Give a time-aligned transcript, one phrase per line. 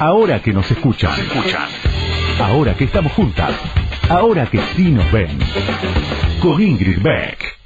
[0.00, 1.10] Ahora que nos escuchan.
[2.40, 3.50] Ahora que estamos juntas.
[4.08, 5.36] Ahora que sí nos ven.
[6.40, 7.58] Con Ingrid Beck.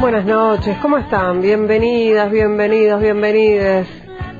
[0.00, 1.42] Buenas noches, ¿cómo están?
[1.42, 3.86] Bienvenidas, bienvenidos, bienvenides.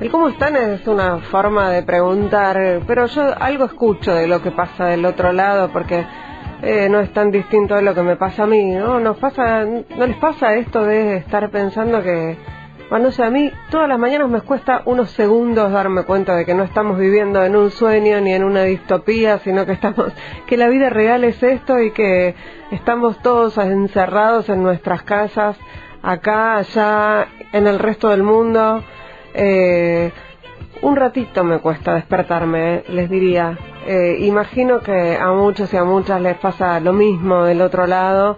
[0.00, 4.50] El cómo están es una forma de preguntar, pero yo algo escucho de lo que
[4.50, 6.06] pasa del otro lado porque
[6.64, 8.98] eh, no es tan distinto de lo que me pasa a mí, ¿no?
[8.98, 12.36] Nos pasa, no les pasa esto de estar pensando que,
[12.88, 16.46] bueno, no sé, a mí todas las mañanas me cuesta unos segundos darme cuenta de
[16.46, 20.12] que no estamos viviendo en un sueño ni en una distopía, sino que estamos,
[20.46, 22.34] que la vida real es esto y que
[22.70, 25.58] estamos todos encerrados en nuestras casas,
[26.02, 28.82] acá, allá, en el resto del mundo.
[29.34, 30.12] Eh,
[30.84, 33.58] un ratito me cuesta despertarme, les diría.
[33.86, 38.36] Eh, imagino que a muchos y a muchas les pasa lo mismo del otro lado.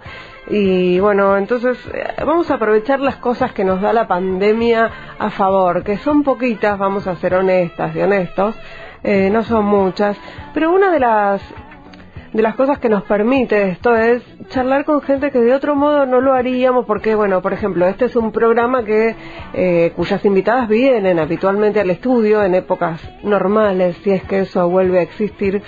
[0.48, 5.30] Y bueno, entonces eh, vamos a aprovechar las cosas que nos da la pandemia a
[5.30, 8.54] favor, que son poquitas, vamos a ser honestas y honestos,
[9.02, 10.16] no son muchas,
[10.52, 11.40] pero una de las
[12.36, 16.04] de las cosas que nos permite esto es charlar con gente que de otro modo
[16.04, 19.16] no lo haríamos porque, bueno, por ejemplo, este es un programa que
[19.54, 24.98] eh, cuyas invitadas vienen habitualmente al estudio en épocas normales, si es que eso vuelve
[24.98, 25.62] a existir.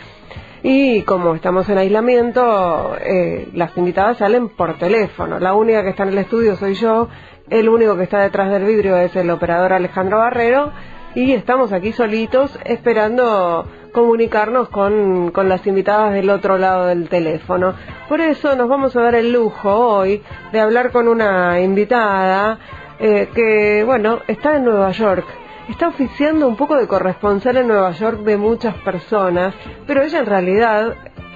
[0.62, 5.38] Y como estamos en aislamiento, eh, las invitadas salen por teléfono.
[5.38, 7.08] La única que está en el estudio soy yo,
[7.48, 10.72] el único que está detrás del vidrio es el operador Alejandro Barrero
[11.14, 17.74] y estamos aquí solitos esperando comunicarnos con, con las invitadas del otro lado del teléfono.
[18.08, 22.58] Por eso nos vamos a dar el lujo hoy de hablar con una invitada
[22.98, 25.26] eh, que, bueno, está en Nueva York.
[25.68, 29.54] Está oficiando un poco de corresponsal en Nueva York de muchas personas,
[29.86, 30.94] pero ella en realidad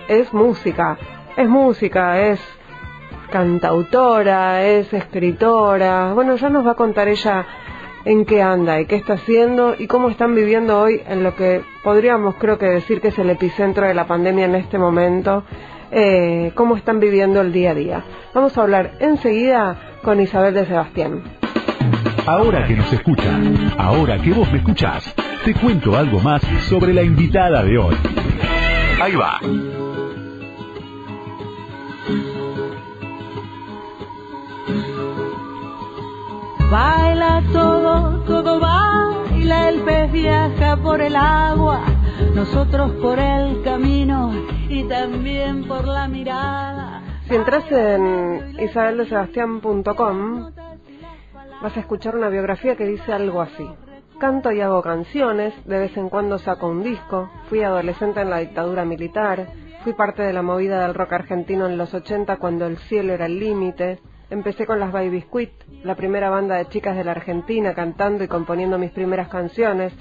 [0.08, 0.98] es música.
[1.36, 2.40] Es música, es
[3.30, 6.12] cantautora, es escritora.
[6.14, 7.46] Bueno, ya nos va a contar ella
[8.04, 11.62] en qué anda y qué está haciendo y cómo están viviendo hoy en lo que
[11.82, 15.44] podríamos creo que decir que es el epicentro de la pandemia en este momento,
[15.90, 18.04] eh, cómo están viviendo el día a día.
[18.34, 21.22] Vamos a hablar enseguida con Isabel de Sebastián.
[22.26, 25.14] Ahora que nos escuchan, ahora que vos me escuchás,
[25.44, 27.96] te cuento algo más sobre la invitada de hoy.
[29.00, 29.81] Ahí va.
[36.72, 41.84] Baila todo, todo baila, el pez viaja por el agua,
[42.34, 44.32] nosotros por el camino
[44.70, 47.02] y también por la mirada.
[47.28, 50.50] Si entras en isabeldesebastián.com
[51.60, 53.68] vas a escuchar una biografía que dice algo así.
[54.18, 58.38] Canto y hago canciones, de vez en cuando saco un disco, fui adolescente en la
[58.38, 59.46] dictadura militar,
[59.84, 63.26] fui parte de la movida del rock argentino en los 80 cuando el cielo era
[63.26, 64.00] el límite,
[64.32, 65.52] Empecé con las Baby Biscuit,
[65.84, 69.92] la primera banda de chicas de la Argentina, cantando y componiendo mis primeras canciones.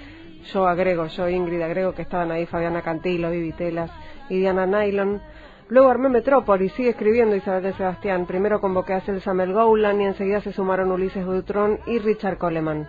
[0.53, 3.91] Yo agrego, yo Ingrid agrego que estaban ahí Fabiana Cantilo, Vivi Telas
[4.29, 5.21] y Diana Nylon.
[5.67, 8.25] Luego armé Metrópolis, sigue escribiendo Isabel de Sebastián.
[8.25, 12.87] Primero convoqué a Celsa Goulan y enseguida se sumaron Ulises Butrón y Richard Coleman.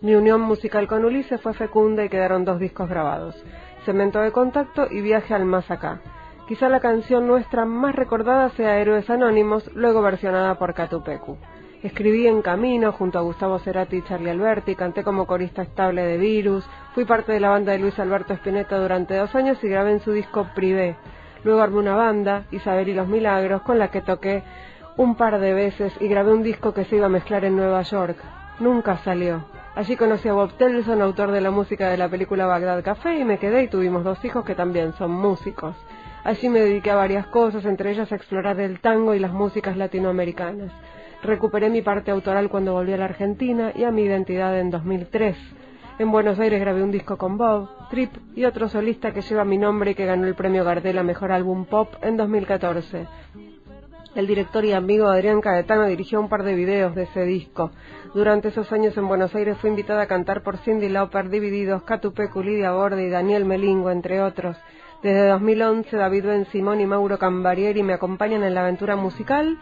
[0.00, 3.40] Mi unión musical con Ulises fue fecunda y quedaron dos discos grabados.
[3.84, 6.00] Cemento de contacto y viaje al más acá.
[6.50, 11.38] Quizá la canción nuestra más recordada sea Héroes Anónimos, luego versionada por Catupecu.
[11.84, 16.18] Escribí en Camino junto a Gustavo Cerati y Charlie Alberti, canté como corista estable de
[16.18, 19.92] Virus, fui parte de la banda de Luis Alberto Spinetta durante dos años y grabé
[19.92, 20.96] en su disco Privé.
[21.44, 24.42] Luego armé una banda, Isabel y los Milagros, con la que toqué
[24.96, 27.82] un par de veces y grabé un disco que se iba a mezclar en Nueva
[27.82, 28.16] York.
[28.58, 29.44] Nunca salió.
[29.76, 33.24] Allí conocí a Bob Telson, autor de la música de la película Bagdad Café, y
[33.24, 35.76] me quedé y tuvimos dos hijos que también son músicos.
[36.24, 39.76] Allí me dediqué a varias cosas, entre ellas a explorar el tango y las músicas
[39.76, 40.70] latinoamericanas.
[41.22, 45.36] Recuperé mi parte autoral cuando volví a la Argentina y a mi identidad en 2003.
[45.98, 49.58] En Buenos Aires grabé un disco con Bob, Trip y otro solista que lleva mi
[49.58, 53.06] nombre y que ganó el premio Gardel a Mejor Álbum Pop en 2014.
[54.14, 57.70] El director y amigo Adrián Caetano dirigió un par de videos de ese disco.
[58.14, 62.42] Durante esos años en Buenos Aires fui invitada a cantar por Cindy Lauper, Divididos, Catupecu,
[62.42, 64.56] Lidia Borde y Daniel Melingo, entre otros.
[65.02, 69.58] Desde 2011, David Ben Simón y Mauro Cambarieri me acompañan en la aventura musical.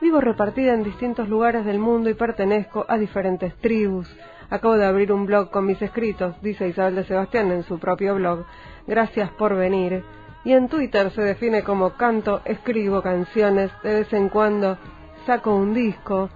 [0.00, 4.08] Vivo repartida en distintos lugares del mundo y pertenezco a diferentes tribus.
[4.48, 8.14] Acabo de abrir un blog con mis escritos, dice Isabel de Sebastián en su propio
[8.14, 8.46] blog.
[8.86, 10.02] Gracias por venir.
[10.42, 14.78] Y en Twitter se define como canto, escribo canciones, de vez en cuando
[15.26, 16.30] saco un disco.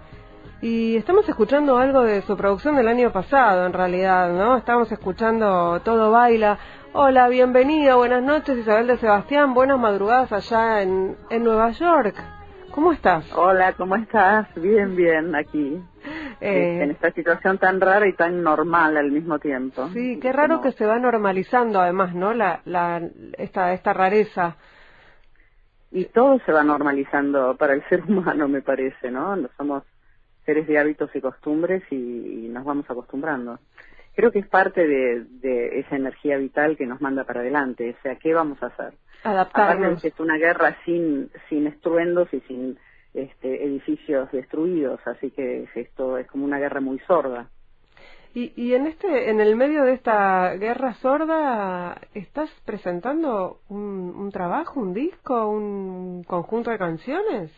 [0.61, 4.59] Y estamos escuchando algo de su producción del año pasado, en realidad, ¿no?
[4.59, 6.59] Estamos escuchando Todo Baila,
[6.95, 12.15] Hola, bienvenida, buenas noches Isabel de Sebastián, buenas madrugadas allá en, en Nueva York.
[12.71, 13.31] ¿Cómo estás?
[13.35, 14.47] Hola, ¿cómo estás?
[14.57, 15.79] Bien, bien, aquí.
[16.41, 19.89] Eh, en esta situación tan rara y tan normal al mismo tiempo.
[19.93, 22.35] Sí, qué raro Como- que se va normalizando además, ¿no?
[22.35, 23.01] La, la,
[23.39, 24.57] esta, esta rareza.
[25.91, 29.37] Y todo se va normalizando para el ser humano, me parece, ¿no?
[29.57, 29.85] Somos
[30.45, 33.59] seres de hábitos y costumbres y, y nos vamos acostumbrando.
[34.15, 37.97] Creo que es parte de, de esa energía vital que nos manda para adelante.
[37.99, 38.93] O sea, ¿qué vamos a hacer?
[39.25, 40.03] Aparte de Adaptarnos.
[40.03, 42.79] que es una guerra sin, sin estruendos y sin
[43.15, 47.49] este, edificios destruidos, así que es- esto es como una guerra muy sorda.
[48.35, 54.31] Y, y en este, en el medio de esta guerra sorda, ¿estás presentando un, un
[54.33, 57.51] trabajo, un disco, un conjunto de canciones?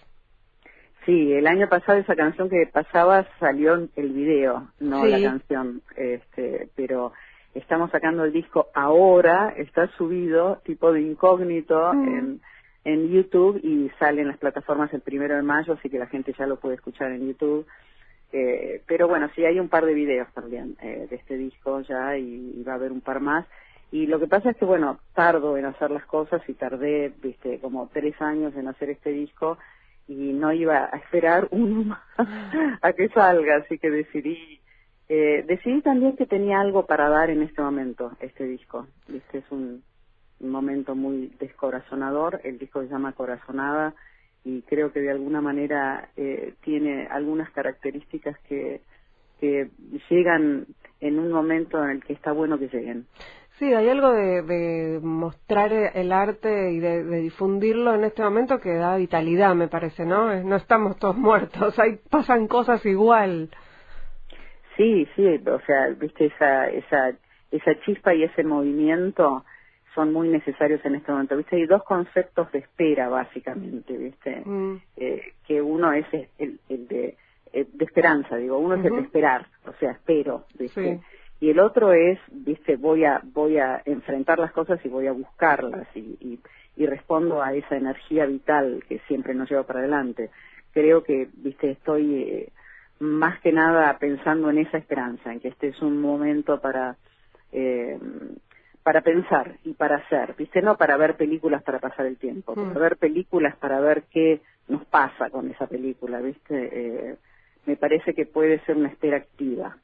[1.04, 5.10] Sí, el año pasado esa canción que pasaba salió en el video, no Sí.
[5.10, 7.12] la canción, este, pero
[7.54, 12.08] estamos sacando el disco ahora, está subido tipo de incógnito Mm.
[12.08, 12.40] en,
[12.84, 16.34] en YouTube y sale en las plataformas el primero de mayo, así que la gente
[16.38, 17.66] ya lo puede escuchar en YouTube.
[18.32, 22.16] Eh, pero bueno, sí hay un par de videos también eh, de este disco ya
[22.16, 23.46] y, y va a haber un par más.
[23.92, 27.60] Y lo que pasa es que, bueno, tardo en hacer las cosas y tardé, viste,
[27.60, 29.56] como tres años en hacer este disco
[30.08, 32.00] y no iba a esperar uno más
[32.82, 34.60] a que salga, así que decidí,
[35.08, 38.86] eh, decidí también que tenía algo para dar en este momento, este disco.
[39.12, 39.82] Este es un,
[40.40, 43.94] un momento muy descorazonador, el disco se llama Corazonada
[44.44, 48.82] y creo que de alguna manera eh, tiene algunas características que,
[49.40, 49.70] que
[50.10, 50.66] llegan
[51.00, 53.06] en un momento en el que está bueno que lleguen.
[53.58, 58.58] Sí, hay algo de, de mostrar el arte y de, de difundirlo en este momento
[58.60, 60.34] que da vitalidad, me parece, ¿no?
[60.42, 63.50] No estamos todos muertos, hay, pasan cosas igual.
[64.76, 67.12] Sí, sí, o sea, viste esa esa
[67.52, 69.44] esa chispa y ese movimiento
[69.94, 71.36] son muy necesarios en este momento.
[71.36, 74.80] Viste, hay dos conceptos de espera básicamente, viste, Mm.
[74.96, 76.06] eh, que uno es
[76.38, 77.16] el, el de,
[77.52, 80.96] eh, de esperanza, digo, uno es el de esperar, o sea, espero, viste.
[80.96, 81.00] Sí.
[81.44, 85.12] Y el otro es, viste, voy a voy a enfrentar las cosas y voy a
[85.12, 86.40] buscarlas y, y,
[86.74, 90.30] y respondo a esa energía vital que siempre nos lleva para adelante.
[90.72, 92.48] Creo que, viste, estoy eh,
[92.98, 96.96] más que nada pensando en esa esperanza, en que este es un momento para
[97.52, 97.98] eh,
[98.82, 102.68] para pensar y para hacer, viste, no para ver películas para pasar el tiempo, Mm.
[102.68, 106.54] para ver películas para ver qué nos pasa con esa película, viste.
[106.72, 107.16] Eh,
[107.66, 109.76] me parece que puede ser una espera activa.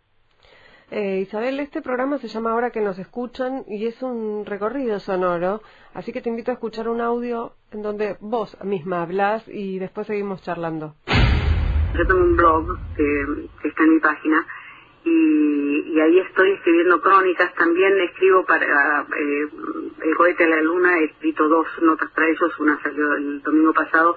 [0.93, 5.63] Eh, Isabel, este programa se llama Ahora que nos escuchan y es un recorrido sonoro,
[5.95, 10.09] así que te invito a escuchar un audio en donde vos misma hablas y después
[10.09, 10.97] seguimos charlando.
[11.97, 14.45] Yo tengo un blog que, está en mi página
[15.05, 17.55] y, y ahí estoy escribiendo crónicas.
[17.55, 19.49] También escribo para eh,
[20.03, 23.73] El cohete a la luna, he escrito dos notas para ellos, una salió el domingo
[23.73, 24.17] pasado,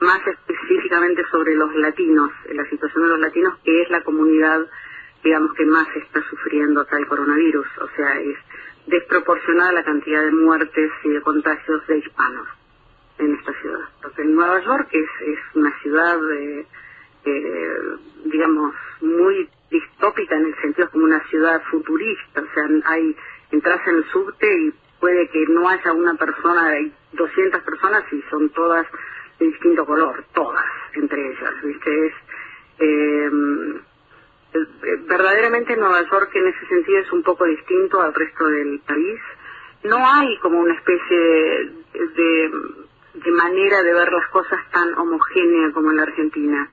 [0.00, 4.66] más específicamente sobre los latinos, la situación de los latinos, que es la comunidad,
[5.22, 7.66] digamos, que más está sufriendo acá el coronavirus.
[7.80, 8.36] O sea, es
[8.86, 12.48] desproporcionada la cantidad de muertes y de contagios de hispanos
[13.18, 13.88] en esta ciudad.
[14.02, 16.66] Porque en Nueva York es, es una ciudad, eh,
[17.24, 17.78] eh,
[18.24, 22.40] digamos, muy distópica en el sentido como una ciudad futurista.
[22.40, 23.16] O sea, hay,
[23.50, 28.22] entras en el subte y puede que no haya una persona, hay 200 personas y
[28.30, 28.86] son todas
[29.38, 30.64] de distinto color, todas
[30.94, 32.06] entre ellas, ¿viste?
[32.06, 32.14] Es,
[32.80, 33.30] eh,
[35.06, 39.20] verdaderamente Nueva York en ese sentido es un poco distinto al resto del país.
[39.84, 42.50] No hay como una especie de,
[43.32, 46.72] manera de ver las cosas tan homogénea como en la Argentina.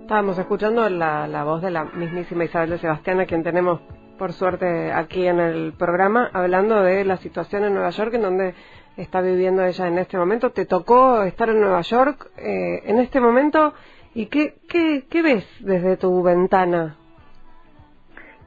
[0.00, 3.80] Estábamos escuchando la, la voz de la mismísima Isabel de Sebastián, a quien tenemos
[4.18, 8.54] por suerte aquí en el programa, hablando de la situación en Nueva York, en donde
[8.96, 10.50] está viviendo ella en este momento.
[10.50, 13.74] ¿Te tocó estar en Nueva York eh, en este momento?
[14.14, 16.96] ¿Y qué, qué, qué ves desde tu ventana?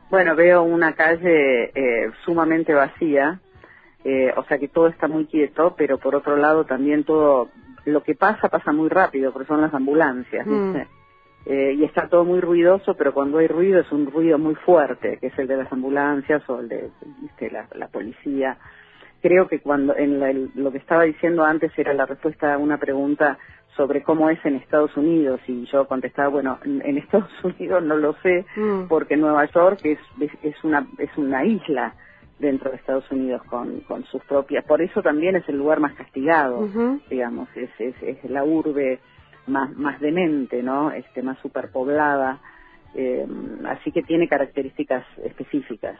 [0.09, 3.39] Bueno, veo una calle eh, sumamente vacía,
[4.03, 7.49] eh, o sea que todo está muy quieto, pero por otro lado también todo
[7.85, 10.73] lo que pasa pasa muy rápido, porque son las ambulancias, Mm.
[10.73, 10.87] ¿viste?
[11.45, 15.17] Eh, y está todo muy ruidoso, pero cuando hay ruido es un ruido muy fuerte,
[15.17, 16.89] que es el de las ambulancias o el de
[17.19, 17.49] ¿viste?
[17.49, 18.57] La, la policía.
[19.23, 22.57] Creo que cuando en la- el- lo que estaba diciendo antes era la respuesta a
[22.59, 23.39] una pregunta
[23.75, 28.13] sobre cómo es en Estados Unidos y yo contestaba, bueno, en, Estados Unidos no lo
[28.21, 28.87] sé Mm.
[28.87, 31.93] porque Nueva York es, es, es una es una isla
[32.39, 35.93] dentro de Estados Unidos con, con sus propias, por eso también es el lugar más
[35.93, 36.67] castigado,
[37.09, 38.99] digamos, es, es, es la urbe
[39.45, 40.91] más, más demente, ¿no?
[40.91, 42.39] Este, más superpoblada,
[42.95, 43.27] eh,
[43.65, 45.99] así que tiene características específicas.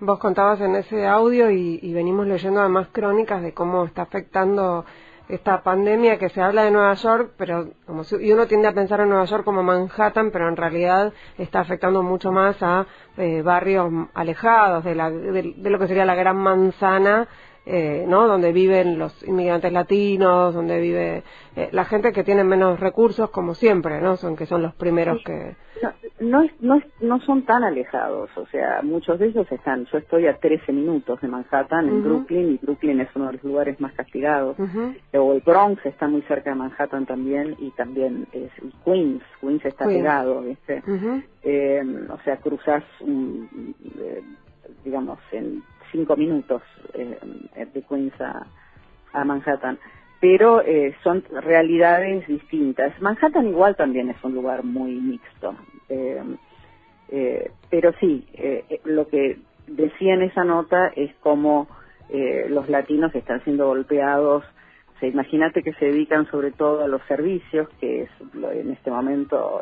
[0.00, 4.86] vos contabas en ese audio y, y venimos leyendo además crónicas de cómo está afectando
[5.28, 8.72] esta pandemia que se habla de Nueva York, pero como si, y uno tiende a
[8.72, 13.42] pensar en Nueva York como Manhattan, pero en realidad está afectando mucho más a eh,
[13.42, 17.26] barrios alejados de, la, de, de, lo que sería la gran manzana
[17.66, 18.28] eh, ¿no?
[18.28, 21.24] Donde viven los inmigrantes latinos, donde vive
[21.56, 24.16] eh, la gente que tiene menos recursos, como siempre, ¿no?
[24.16, 28.80] Son que son los primeros que no no, no, no son tan alejados, o sea,
[28.82, 29.84] muchos de ellos están.
[29.86, 33.44] Yo estoy a 13 minutos de Manhattan, en Brooklyn, y Brooklyn es uno de los
[33.44, 34.56] lugares más castigados.
[35.12, 38.50] O el Bronx está muy cerca de Manhattan también, y también es
[38.84, 40.82] Queens, Queens está pegado, ¿viste?
[41.42, 44.22] eh, o sea, cruzas, un, eh,
[44.84, 46.62] digamos, en cinco minutos
[46.94, 47.18] eh,
[47.72, 48.46] de Queens a,
[49.24, 49.78] Manhattan.
[50.20, 53.00] Pero eh, son realidades distintas.
[53.00, 55.54] Manhattan igual también es un lugar muy mixto.
[55.88, 56.22] Eh,
[57.08, 61.68] eh, pero sí, eh, lo que decía en esa nota es como
[62.08, 64.44] eh, los latinos están siendo golpeados.
[64.44, 68.90] O sea, imagínate que se dedican sobre todo a los servicios, que es en este
[68.90, 69.60] momento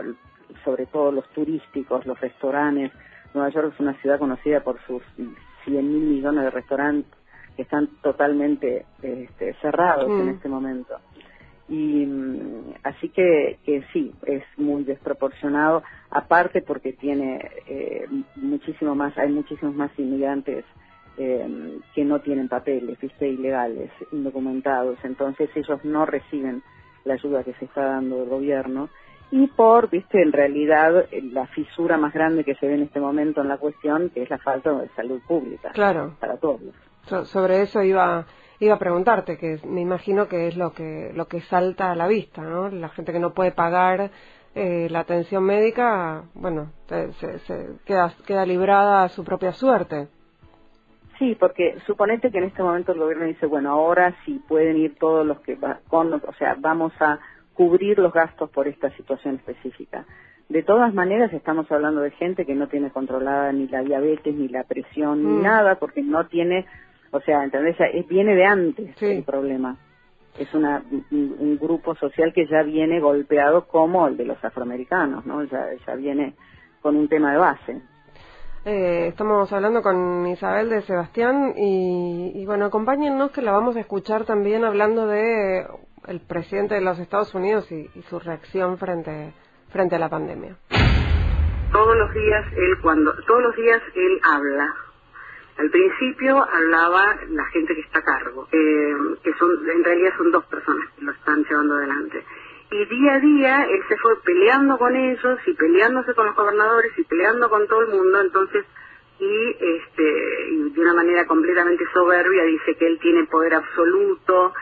[0.64, 2.92] sobre todo los turísticos, los restaurantes.
[3.34, 5.02] Nueva York es una ciudad conocida por sus
[5.64, 7.12] 100 mil millones de restaurantes
[7.56, 10.20] que están totalmente este, cerrados mm.
[10.20, 10.96] en este momento.
[11.68, 18.06] Y mm, así que, que sí, es muy desproporcionado, aparte porque tiene eh,
[18.36, 20.64] muchísimo más, hay muchísimos más inmigrantes
[21.16, 26.62] eh, que no tienen papeles, viste, ilegales, indocumentados, entonces ellos no reciben
[27.04, 28.88] la ayuda que se está dando del gobierno
[29.36, 33.40] y por, viste, en realidad la fisura más grande que se ve en este momento
[33.40, 36.14] en la cuestión, que es la falta de salud pública claro.
[36.20, 36.60] para todos.
[37.08, 38.26] So, sobre eso iba
[38.60, 42.06] iba a preguntarte, que me imagino que es lo que lo que salta a la
[42.06, 42.68] vista, ¿no?
[42.68, 44.12] La gente que no puede pagar
[44.54, 50.06] eh, la atención médica, bueno, se, se queda queda librada a su propia suerte.
[51.18, 54.96] Sí, porque suponete que en este momento el gobierno dice, bueno, ahora sí pueden ir
[54.96, 57.18] todos los que va, con, o sea, vamos a
[57.54, 60.04] cubrir los gastos por esta situación específica.
[60.48, 64.48] De todas maneras, estamos hablando de gente que no tiene controlada ni la diabetes, ni
[64.48, 65.36] la presión, mm.
[65.36, 66.66] ni nada, porque no tiene,
[67.12, 67.76] o sea, ¿entendés?
[67.92, 69.06] Es, viene de antes sí.
[69.06, 69.76] el problema.
[70.38, 75.24] Es una, un, un, grupo social que ya viene golpeado como el de los afroamericanos,
[75.24, 75.44] ¿no?
[75.44, 76.34] Ya, ya viene
[76.82, 77.82] con un tema de base.
[78.64, 83.80] Eh, estamos hablando con Isabel de Sebastián y, y, bueno, acompáñennos que la vamos a
[83.80, 85.66] escuchar también hablando de
[86.06, 89.32] el presidente de los Estados Unidos y, y su reacción frente
[89.74, 90.56] frente a la pandemia.
[91.72, 94.72] Todos los días él cuando todos los días él habla.
[95.56, 100.30] Al principio hablaba la gente que está a cargo, eh, que son en realidad son
[100.30, 102.24] dos personas que lo están llevando adelante.
[102.70, 106.92] Y día a día él se fue peleando con ellos y peleándose con los gobernadores
[106.96, 108.64] y peleando con todo el mundo, entonces
[109.18, 114.54] y este y de una manera completamente soberbia dice que él tiene poder absoluto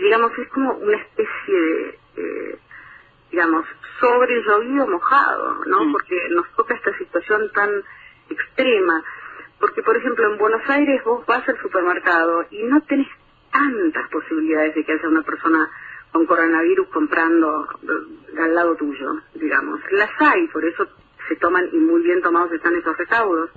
[0.00, 2.58] digamos, es como una especie de, eh,
[3.30, 3.64] digamos,
[4.00, 5.84] sobre llovido mojado, ¿no?
[5.84, 5.92] Mm.
[5.92, 7.70] Porque nos toca esta situación tan
[8.28, 9.02] extrema.
[9.58, 13.08] Porque, por ejemplo, en Buenos Aires vos vas al supermercado y no tenés
[13.52, 15.68] tantas posibilidades de que haya una persona
[16.12, 19.80] con coronavirus comprando eh, al lado tuyo, digamos.
[19.92, 20.86] Las hay, por eso
[21.28, 23.50] se toman y muy bien tomados están esos recaudos.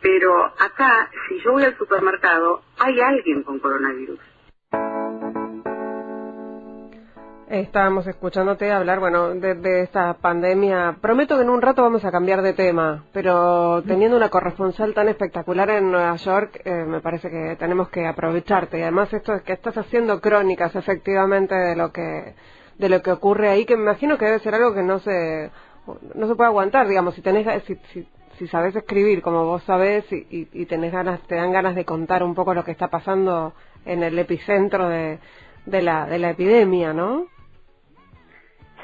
[0.00, 4.20] Pero acá, si yo voy al supermercado, hay alguien con coronavirus.
[7.48, 10.96] Estábamos escuchándote hablar, bueno, de, de, esta pandemia.
[11.00, 15.08] Prometo que en un rato vamos a cambiar de tema, pero teniendo una corresponsal tan
[15.08, 18.80] espectacular en Nueva York, eh, me parece que tenemos que aprovecharte.
[18.80, 22.34] Y además esto es que estás haciendo crónicas, efectivamente, de lo que
[22.78, 25.52] de lo que ocurre ahí, que me imagino que debe ser algo que no se
[26.16, 30.04] no se puede aguantar, digamos, si tenés si, si, si sabes escribir como vos sabés
[30.12, 32.88] y, y, y tenés ganas, te dan ganas de contar un poco lo que está
[32.88, 35.20] pasando en el epicentro de,
[35.64, 37.35] de la de la epidemia, ¿no?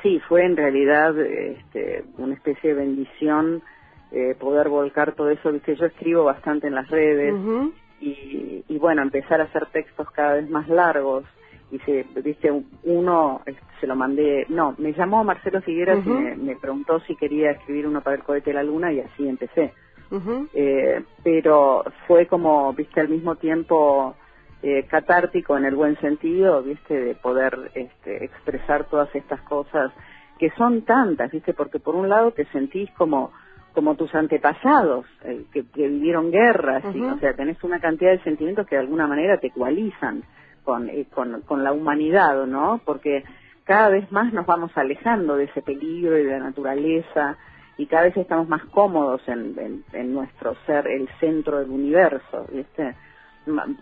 [0.02, 3.62] Sí, fue en realidad este, una especie de bendición
[4.10, 7.72] eh, poder volcar todo eso, viste, yo escribo bastante en las redes uh -huh.
[8.00, 11.24] y, y, bueno, empezar a hacer textos cada vez más largos
[11.70, 16.18] y se, viste, uno este, se lo mandé, no, me llamó Marcelo Figueras uh -huh.
[16.18, 19.00] y me, me, preguntó si quería escribir uno para el cohete de la luna y
[19.00, 19.72] así empecé.
[20.10, 20.48] Uh -huh.
[20.52, 24.14] eh, pero fue como, viste, al mismo tiempo
[24.62, 29.92] eh, catártico en el buen sentido, viste, de poder este, expresar todas estas cosas
[30.38, 33.32] que son tantas, viste, porque por un lado te sentís como
[33.74, 36.96] como tus antepasados eh, que, que, vivieron guerras, uh -huh.
[36.96, 40.22] y, o sea, tenés una cantidad de sentimientos que de alguna manera te ecualizan
[40.64, 42.80] con, eh, con, con la humanidad, ¿no?
[42.84, 43.24] Porque
[43.64, 47.36] cada vez más nos vamos alejando de ese peligro y de la naturaleza
[47.78, 52.94] y cada vez estamos más cómodos en, en, nuestro ser el centro del universo, ¿viste?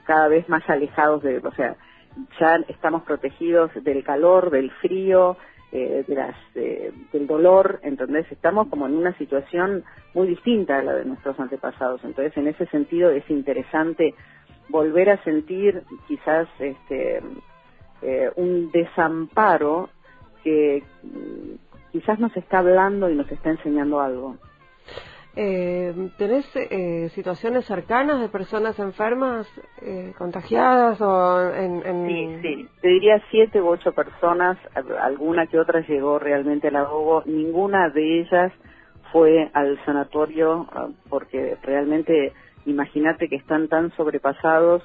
[0.05, 1.77] Cada vez más alejados de, o sea,
[2.39, 5.37] ya estamos protegidos del calor, del frío,
[5.73, 10.95] eh, de las, del dolor, entonces estamos como en una situación muy distinta a la
[10.95, 12.03] de nuestros antepasados.
[12.03, 14.15] Entonces, en ese sentido es interesante
[14.69, 17.21] volver a sentir quizás este,
[18.03, 19.91] eh, un desamparo
[20.43, 24.37] que mm, quizás nos está hablando y nos está enseñando algo.
[25.43, 32.69] Eh, ¿Tenés eh, situaciones cercanas de personas enfermas, eh, contagiadas o en, Sí, sí.
[32.83, 34.59] Te diría siete u ocho personas,
[35.01, 37.23] alguna que otra llegó realmente al ahogo.
[37.25, 38.53] Ninguna de ellas
[39.13, 42.35] fue al sanatorio ah, porque realmente,
[42.67, 44.83] imagínate que están tan sobrepasados,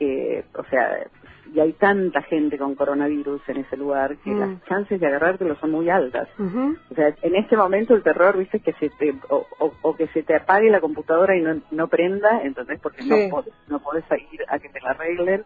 [0.00, 1.06] o sea,
[1.54, 4.60] y hay tanta gente con coronavirus en ese lugar que las mm.
[4.68, 6.28] chances de agarrártelo son muy altas.
[6.38, 10.36] O sea, en este momento el terror, viste, que se te, o, que se te
[10.36, 14.58] apague la computadora y no, no prenda, entonces porque no, podés, no podés ir a
[14.58, 15.44] que te la arreglen,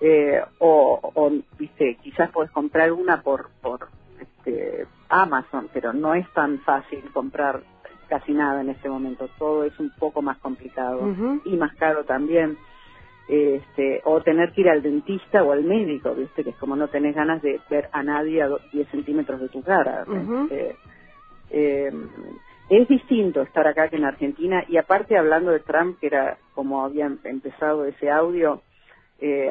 [0.00, 3.88] eh, o, viste, quizás podés comprar una por, por
[4.20, 7.62] este, Amazon, pero no es tan fácil comprar
[8.08, 11.00] casi nada en este momento, todo es un poco más complicado
[11.46, 12.58] y más caro también
[13.32, 16.44] este, o tener que ir al dentista o al médico, ¿viste?
[16.44, 19.62] Que es como no tenés ganas de ver a nadie a 10 centímetros de tu
[19.62, 20.04] cara.
[20.42, 20.76] Este,
[21.50, 21.90] eh,
[22.68, 26.84] es distinto estar acá que en Argentina y aparte hablando de Trump, que era como
[26.84, 28.60] había empezado ese audio,
[29.18, 29.50] eh,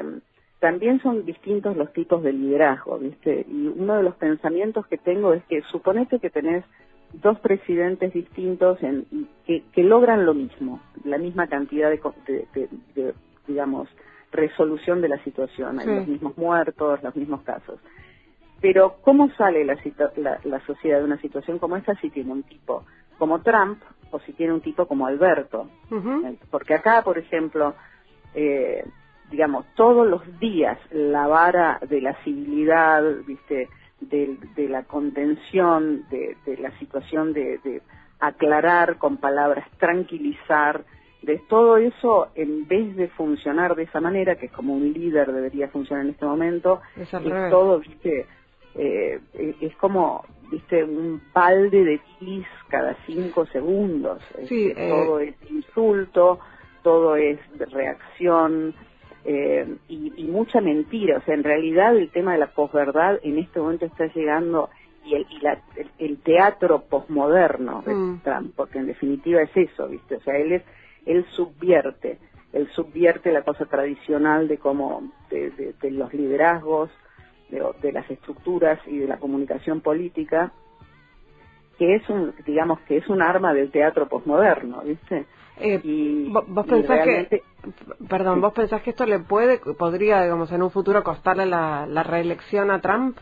[0.60, 3.48] también son distintos los tipos de liderazgo, ¿viste?
[3.50, 6.64] Y uno de los pensamientos que tengo es que suponete que tenés
[7.14, 9.08] dos presidentes distintos en,
[9.48, 12.48] que, que logran lo mismo, la misma cantidad de,
[12.94, 13.14] de
[13.52, 13.88] digamos,
[14.32, 15.80] resolución de la situación.
[15.80, 17.80] Hay los mismos muertos, los mismos casos.
[18.62, 19.76] Pero, ¿cómo sale la,
[20.44, 22.86] la, sociedad de una situación como esta si tiene un tipo
[23.18, 23.82] como Trump
[24.12, 25.68] o si tiene un tipo como Alberto?
[25.92, 27.76] Eh, porque acá, por ejemplo,
[28.36, 28.86] eh,
[29.32, 33.68] digamos, todos los días la vara de la civilidad, ¿viste?
[34.00, 37.82] De, la contención, de, la situación de
[38.20, 40.84] aclarar con palabras, tranquilizar,
[41.22, 45.32] de todo eso, en vez de funcionar de esa manera, que es como un líder
[45.32, 48.26] debería funcionar en este momento, es, todo, viste,
[48.76, 49.20] eh,
[49.62, 54.22] es como, viste, un balde de pis cada cinco segundos.
[54.48, 56.40] Sí, eh, Todo es insulto,
[56.82, 57.40] todo es
[57.72, 58.74] reacción
[59.24, 61.18] eh, y, mucha mentira.
[61.18, 64.70] O sea, en realidad el tema de la posverdad en este momento está llegando
[65.04, 65.26] y el,
[65.98, 68.22] el, teatro posmoderno de mm.
[68.24, 70.16] Trump, porque en definitiva es eso, ¿viste?
[70.16, 70.64] O sea, él es
[71.06, 72.20] él subvierte,
[72.54, 76.90] él subvierte la cosa tradicional de cómo, de, los liderazgos,
[77.50, 80.52] de, las estructuras y de la comunicación política,
[81.78, 85.26] que es un, digamos, que es un arma del teatro posmoderno, ¿viste?
[85.60, 87.44] Eh, y, vos pensás que,
[88.10, 92.72] perdón, vos pensás que esto le puede, podría, digamos, en un futuro costarle la, reelección
[92.72, 93.18] a Trump?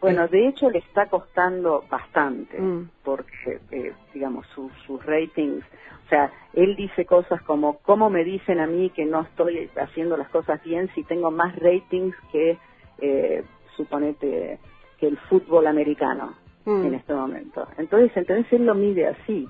[0.00, 2.90] Bueno, de hecho le está costando bastante, mm.
[3.02, 5.64] porque, eh, digamos, sus ratings
[6.08, 10.16] o sea, él dice cosas como, ¿cómo me dicen a mí que no estoy haciendo
[10.16, 12.56] las cosas bien si tengo más ratings que,
[12.96, 13.44] eh,
[13.76, 14.58] suponete,
[14.98, 16.32] que el fútbol americano
[16.64, 16.86] mm.
[16.86, 17.68] en este momento?
[17.76, 19.46] Entonces, entonces él lo mide así.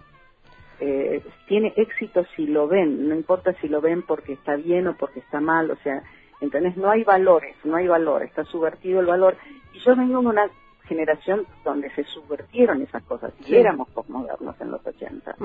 [0.81, 4.97] Eh, tiene éxito si lo ven, no importa si lo ven porque está bien o
[4.97, 6.03] porque está mal, o sea,
[6.41, 9.37] entonces no hay valores, no hay valor, está subvertido el valor.
[9.73, 10.51] Y yo vengo de una
[10.89, 15.37] generación donde se subvertieron esas cosas y éramos postmodernos en los 80.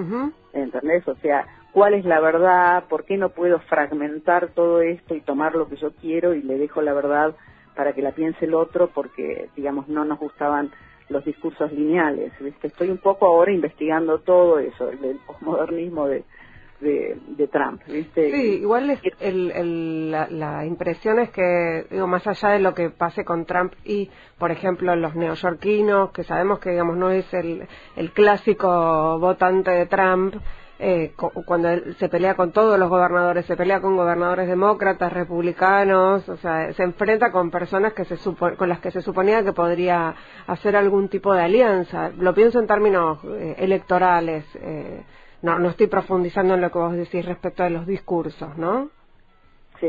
[0.54, 1.08] ¿Entendés?
[1.08, 2.86] O sea, ¿cuál es la verdad?
[2.88, 6.58] ¿Por qué no puedo fragmentar todo esto y tomar lo que yo quiero y le
[6.58, 7.36] dejo la verdad
[7.76, 8.88] para que la piense el otro?
[8.88, 10.72] Porque, digamos, no nos gustaban
[11.10, 12.32] los discursos lineales.
[12.62, 16.24] Estoy un poco ahora investigando todo eso, el, postmodernismo de,
[16.80, 18.32] de, Trump, ¿viste?
[18.32, 23.24] Sí, igual es el, la, impresión es que, digo, más allá de lo que pase
[23.24, 28.12] con Trump y, por ejemplo, los neoyorquinos, que sabemos que, digamos, no es el, el
[28.12, 30.36] clásico votante de Trump,
[30.86, 31.14] eh,
[31.46, 36.36] cuando él se pelea con todos los gobernadores, se pelea con gobernadores demócratas, republicanos, o
[36.38, 38.18] sea, se enfrenta con personas que se
[38.58, 40.14] con las que se suponía que podría
[40.48, 42.10] hacer algún tipo de alianza.
[42.18, 44.44] Lo pienso en términos eh, electorales.
[44.56, 45.04] Eh,
[45.44, 48.90] no, no estoy profundizando en lo que vos decís respecto a los discursos, ¿no?
[49.80, 49.88] Sí.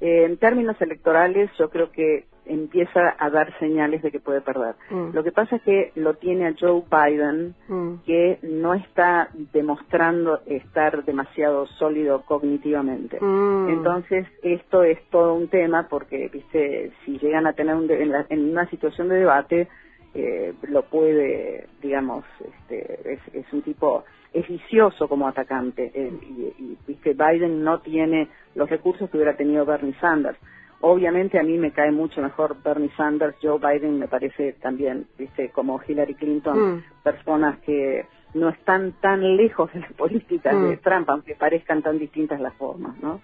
[0.00, 4.74] Eh, en términos electorales, yo creo que empieza a dar señales de que puede perder.
[4.90, 5.14] Mm.
[5.14, 7.94] Lo que pasa es que lo tiene a Joe Biden, mm.
[8.04, 13.18] que no está demostrando estar demasiado sólido cognitivamente.
[13.18, 13.70] Mm.
[13.70, 18.68] Entonces, esto es todo un tema porque, viste, si llegan a tener un en, una
[18.68, 19.68] situación de debate,
[20.12, 26.62] eh, lo puede, digamos, este, es, es un tipo es vicioso como atacante eh, y,
[26.62, 30.38] y, viste Biden no tiene los recursos que hubiera tenido Bernie Sanders
[30.80, 35.50] obviamente a mí me cae mucho mejor Bernie Sanders Joe Biden me parece también viste
[35.50, 36.82] como Hillary Clinton Mm.
[37.02, 40.80] personas que no están tan lejos de las políticas de Mm.
[40.80, 43.20] Trump aunque parezcan tan distintas las formas no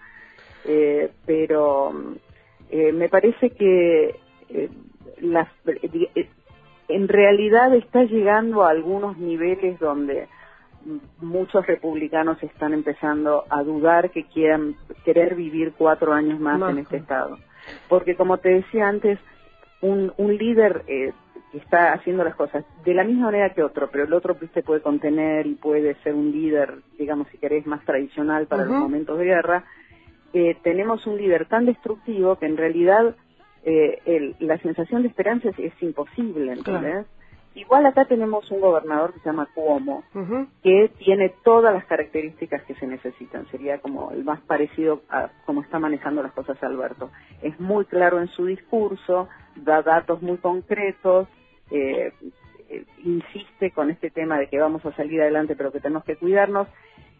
[0.69, 1.93] Eh, pero
[2.69, 4.69] eh, me parece que eh,
[5.21, 6.27] las eh,
[6.89, 10.27] en realidad está llegando a algunos niveles donde
[11.19, 16.97] muchos republicanos están empezando a dudar que quieran querer vivir cuatro años más en este
[16.97, 17.39] estado.
[17.89, 19.19] Porque como te decía antes,
[19.81, 21.13] un, un líder eh,
[21.51, 24.63] que está haciendo las cosas de la misma manera que otro, pero el otro se
[24.63, 29.17] puede contener y puede ser un líder, digamos, si querés, más tradicional para los momentos
[29.17, 29.65] de guerra,
[30.33, 33.15] eh, tenemos un líder tan destructivo que en realidad
[33.63, 36.63] eh, el- la sensación de esperanza es, es imposible, ¿entendés?
[36.93, 37.05] Claro.
[37.57, 40.03] Igual acá tenemos un gobernador que se llama Cuomo,
[40.61, 43.47] que tiene todas las características que se necesitan.
[43.49, 47.09] Sería como el más parecido a cómo está manejando las cosas Alberto.
[47.41, 51.27] Es muy claro en su discurso, da datos muy concretos,
[51.71, 52.13] eh,
[52.69, 56.15] eh, insiste con este tema de que vamos a salir adelante pero que tenemos que
[56.15, 56.67] cuidarnos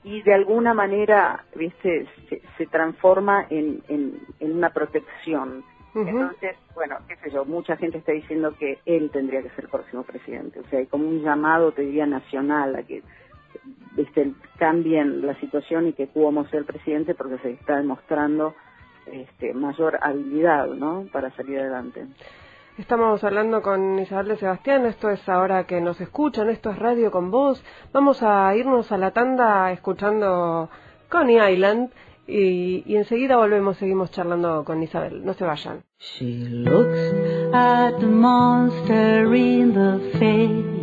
[0.03, 5.63] y de alguna manera, viste, se, se transforma en, en, en una protección.
[6.05, 9.69] Entonces, bueno, qué sé yo, mucha gente está diciendo que él tendría que ser el
[9.69, 10.59] próximo presidente.
[10.59, 13.01] O sea, hay como un llamado, te diría, nacional a que
[13.95, 18.53] viste, cambien la situación y que Cuomo sea el presidente porque se está demostrando
[19.07, 22.05] este, mayor habilidad, ¿no?, para salir adelante.
[22.77, 27.09] Estamos hablando con Isabel de Sebastián, esto es ahora que nos escuchan, esto es Radio
[27.09, 27.63] con Voz.
[27.91, 30.69] Vamos a irnos a la tanda escuchando
[31.09, 31.89] Coney Island
[32.27, 35.25] y, y enseguida volvemos, seguimos charlando con Isabel.
[35.25, 35.83] No se vayan.
[35.99, 36.99] She looks
[37.53, 40.77] at the monster in the face.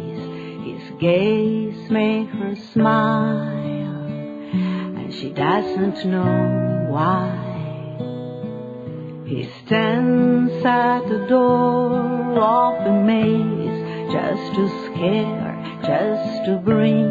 [0.64, 4.07] His gaze makes her smile,
[4.96, 7.42] and she doesn't know why.
[9.26, 17.11] He stands at the door of the maze just to scare, just to bring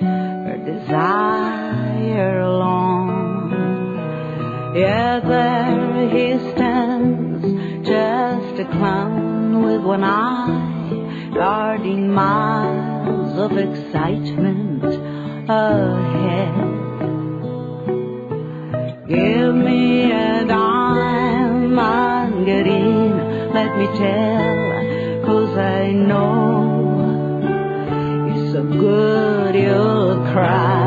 [0.00, 2.93] her desire along.
[4.74, 7.44] Yeah, there he stands,
[7.86, 14.82] just a clown with one eye, guarding miles of excitement
[15.48, 16.54] ahead.
[19.06, 21.78] Give me a dime
[22.58, 26.64] in, let me tell, cause I know
[28.26, 30.83] you're so good you'll cry.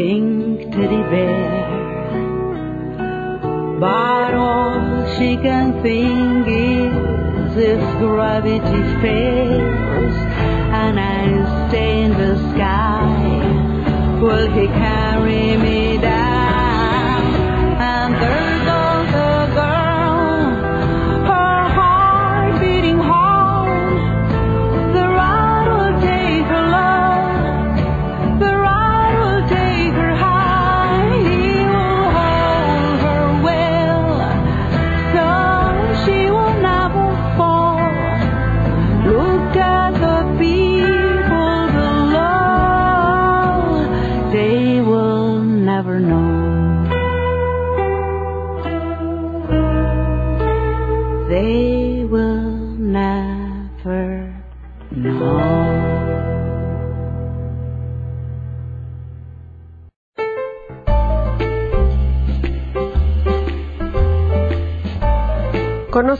[0.00, 1.68] Pink teddy bear.
[3.78, 4.80] But all
[5.16, 10.16] she can think is if gravity fails
[10.82, 14.99] and I stay in the sky, will he carry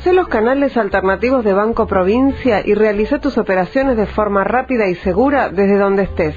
[0.01, 4.95] Conoce los canales alternativos de Banco Provincia y realiza tus operaciones de forma rápida y
[4.95, 6.35] segura desde donde estés.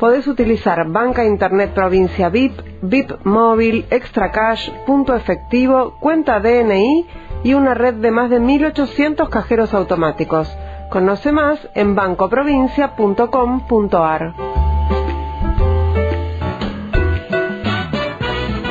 [0.00, 7.06] Podés utilizar banca internet provincia VIP, VIP móvil, extra cash, punto efectivo, cuenta DNI
[7.44, 10.52] y una red de más de 1.800 cajeros automáticos.
[10.90, 14.34] Conoce más en bancoprovincia.com.ar.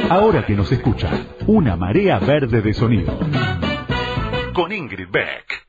[0.09, 1.11] Ahora que nos escucha,
[1.45, 3.13] una marea verde de sonido.
[4.57, 5.67] Con Ingrid Beck.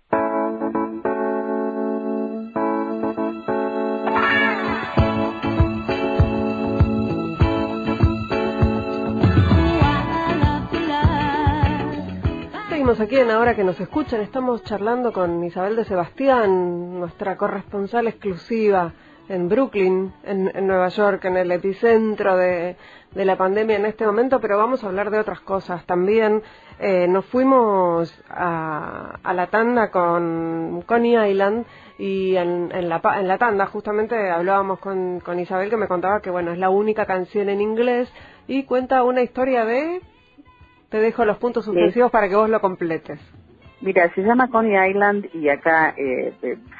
[12.70, 14.22] Seguimos aquí en Ahora que nos escuchan.
[14.22, 18.94] Estamos charlando con Isabel de Sebastián, nuestra corresponsal exclusiva
[19.29, 22.77] en Brooklyn, en, en Nueva York, en el epicentro de,
[23.12, 26.43] de la pandemia en este momento, pero vamos a hablar de otras cosas también.
[26.79, 31.67] Eh, nos fuimos a, a, la tanda con Coney Island
[31.99, 36.21] y en, en, la, en la tanda justamente hablábamos con, con Isabel que me contaba
[36.21, 38.12] que bueno es la única canción en inglés
[38.47, 40.01] y cuenta una historia de
[40.88, 42.12] te dejo los puntos suspensivos sí.
[42.12, 43.19] para que vos lo completes.
[43.81, 46.33] Mira, se llama Coney Island y acá eh,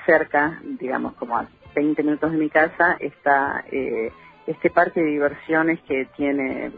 [0.07, 1.47] cerca, digamos como a
[1.79, 4.11] 20 minutos de mi casa, está eh,
[4.49, 6.73] este parque de diversiones que tiene,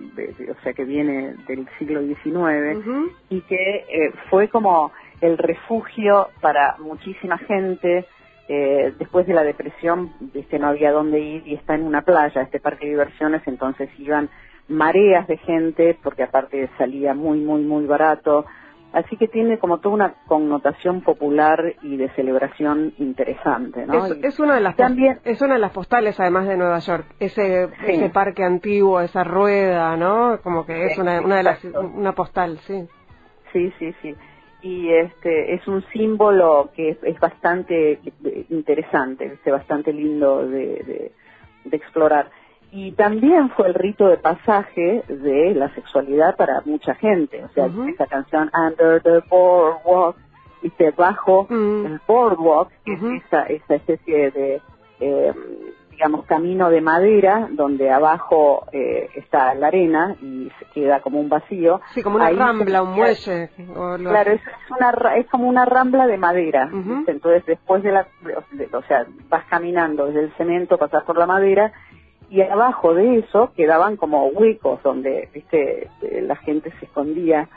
[0.50, 3.12] o sea, que viene del siglo XIX uh -huh.
[3.30, 8.04] y que eh, fue como el refugio para muchísima gente.
[8.48, 12.42] Eh, después de la depresión, este, no había dónde ir y está en una playa,
[12.42, 14.28] este parque de diversiones, entonces iban
[14.68, 18.44] mareas de gente, porque aparte salía muy, muy, muy barato.
[18.92, 24.06] Así que tiene como toda una connotación popular y de celebración interesante, ¿no?
[24.06, 27.06] Es, es una de las también es una de las postales además de Nueva York,
[27.20, 27.72] ese sí.
[27.86, 30.40] ese parque antiguo, esa rueda, ¿no?
[30.42, 32.84] Como que es una, una de las una postal, sí.
[33.52, 34.14] Sí, sí, sí.
[34.62, 38.00] Y este es un símbolo que es, es bastante
[38.50, 41.12] interesante, es bastante lindo de, de,
[41.64, 42.30] de explorar
[42.72, 47.44] y también fue el rito de pasaje de la sexualidad para mucha gente.
[47.44, 47.92] O sea, uh -huh.
[47.92, 50.16] esa canción Under the Boardwalk,
[50.62, 51.86] dice bajo uh -huh.
[51.86, 53.16] el boardwalk, que uh -huh.
[53.16, 54.62] es esa, esa especie de,
[55.00, 55.32] eh,
[55.90, 61.28] digamos, camino de madera donde abajo eh, está la arena y se queda como un
[61.28, 61.80] vacío.
[61.92, 63.50] Sí, como una Ahí rambla, un muelle.
[63.98, 66.70] Claro, es, es, una, es como una rambla de madera.
[67.06, 68.06] Entonces, después de la,
[68.72, 71.72] o sea, vas caminando desde el cemento, pasas por la madera
[72.30, 75.88] y abajo de eso quedaban como huecos donde viste
[76.22, 77.48] la gente se escondía.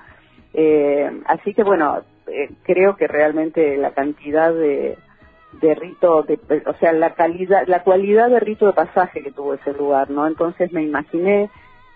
[0.54, 4.98] Eh, así que bueno eh, creo que realmente la cantidad de
[5.62, 9.54] de rito de, o sea la calidad la cualidad de rito de pasaje que tuvo
[9.54, 11.50] ese lugar no entonces me imaginé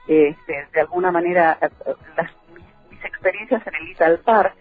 [0.07, 1.57] este, de alguna manera
[2.15, 2.31] las,
[2.91, 4.55] mis experiencias en el Little Park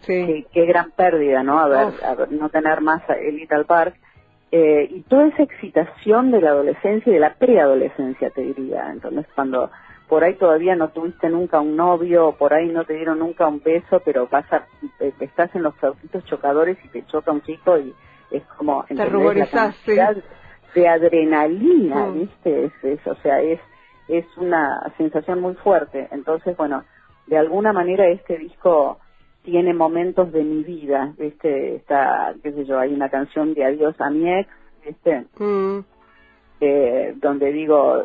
[0.00, 0.46] sí.
[0.52, 1.92] qué gran pérdida no ver,
[2.30, 3.94] no tener más el Little Park
[4.50, 8.90] eh, y toda esa excitación de la adolescencia y de la preadolescencia, te diría.
[8.90, 9.70] Entonces, cuando
[10.08, 13.62] por ahí todavía no tuviste nunca un novio, por ahí no te dieron nunca un
[13.62, 14.66] beso, pero vas a,
[15.20, 17.94] estás en los autitos chocadores y te choca un chico y
[18.30, 18.84] es como...
[18.84, 19.96] Te ruborizás, sí.
[20.74, 22.14] De adrenalina, mm.
[22.20, 22.64] ¿viste?
[22.66, 23.60] Es, es, o sea, es,
[24.08, 26.08] es una sensación muy fuerte.
[26.10, 26.84] Entonces, bueno,
[27.26, 28.98] de alguna manera este disco
[29.50, 31.76] tiene momentos de mi vida, ¿viste?
[31.76, 34.50] Está, qué sé yo, hay una canción de Adiós a mi ex,
[34.84, 35.24] ¿viste?
[35.38, 35.78] Mm.
[36.60, 38.02] Eh, donde digo,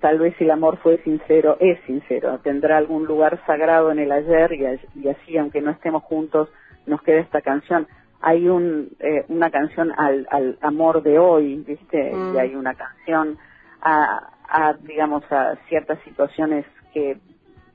[0.00, 4.50] tal vez el amor fue sincero, es sincero, tendrá algún lugar sagrado en el ayer
[4.54, 6.48] y, y así, aunque no estemos juntos,
[6.86, 7.86] nos queda esta canción.
[8.22, 12.12] Hay un, eh, una canción al, al amor de hoy, ¿viste?
[12.14, 12.34] Mm.
[12.34, 13.36] Y hay una canción
[13.82, 17.18] a, a, digamos, a ciertas situaciones que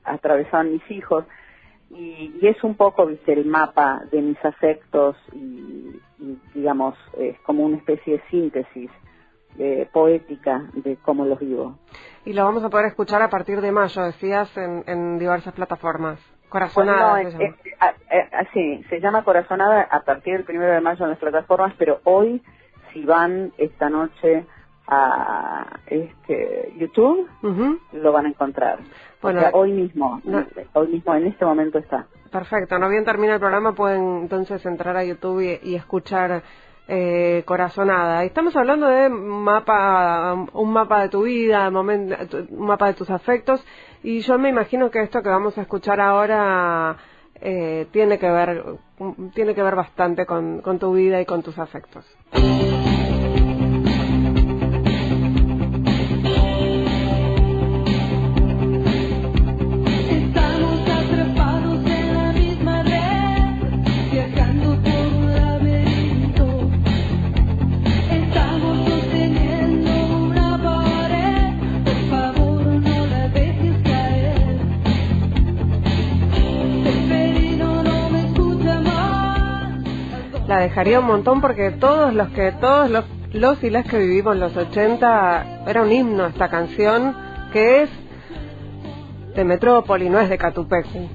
[0.02, 1.24] atravesaban mis hijos
[1.94, 7.38] y, y, es un poco, viste, el mapa de mis afectos y, y digamos, es
[7.40, 8.90] como una especie de síntesis
[9.58, 11.78] eh, poética de cómo los vivo.
[12.24, 16.18] Y lo vamos a poder escuchar a partir de mayo, decías, en, en diversas plataformas.
[16.48, 17.12] Corazonada.
[17.12, 20.80] Bueno, no, es, es, a, a, sí, se llama Corazonada a partir del primero de
[20.80, 22.42] mayo en las plataformas, pero hoy,
[22.92, 24.46] si van esta noche
[24.86, 27.78] a este YouTube, uh -huh.
[27.92, 28.78] lo van a encontrar.
[29.22, 30.44] Bueno, o sea, hoy mismo, no,
[30.74, 32.06] hoy mismo, en este momento está.
[32.30, 36.42] Perfecto, no bien termina el programa, pueden entonces entrar a YouTube y, y escuchar
[36.88, 38.24] eh, Corazonada.
[38.24, 42.16] Estamos hablando de mapa, un mapa de tu vida, momento,
[42.50, 43.64] un mapa de tus afectos,
[44.02, 46.96] y yo me imagino que esto que vamos a escuchar ahora
[47.40, 48.64] eh, tiene que ver,
[49.34, 52.04] tiene que ver bastante con, con tu vida y con tus afectos.
[80.74, 84.56] Dejaría un montón porque todos los que, todos los, los y las que vivimos los
[84.56, 87.16] 80, era un himno esta canción
[87.52, 87.90] que es
[89.36, 91.08] de Metrópoli, no es de Catupecu.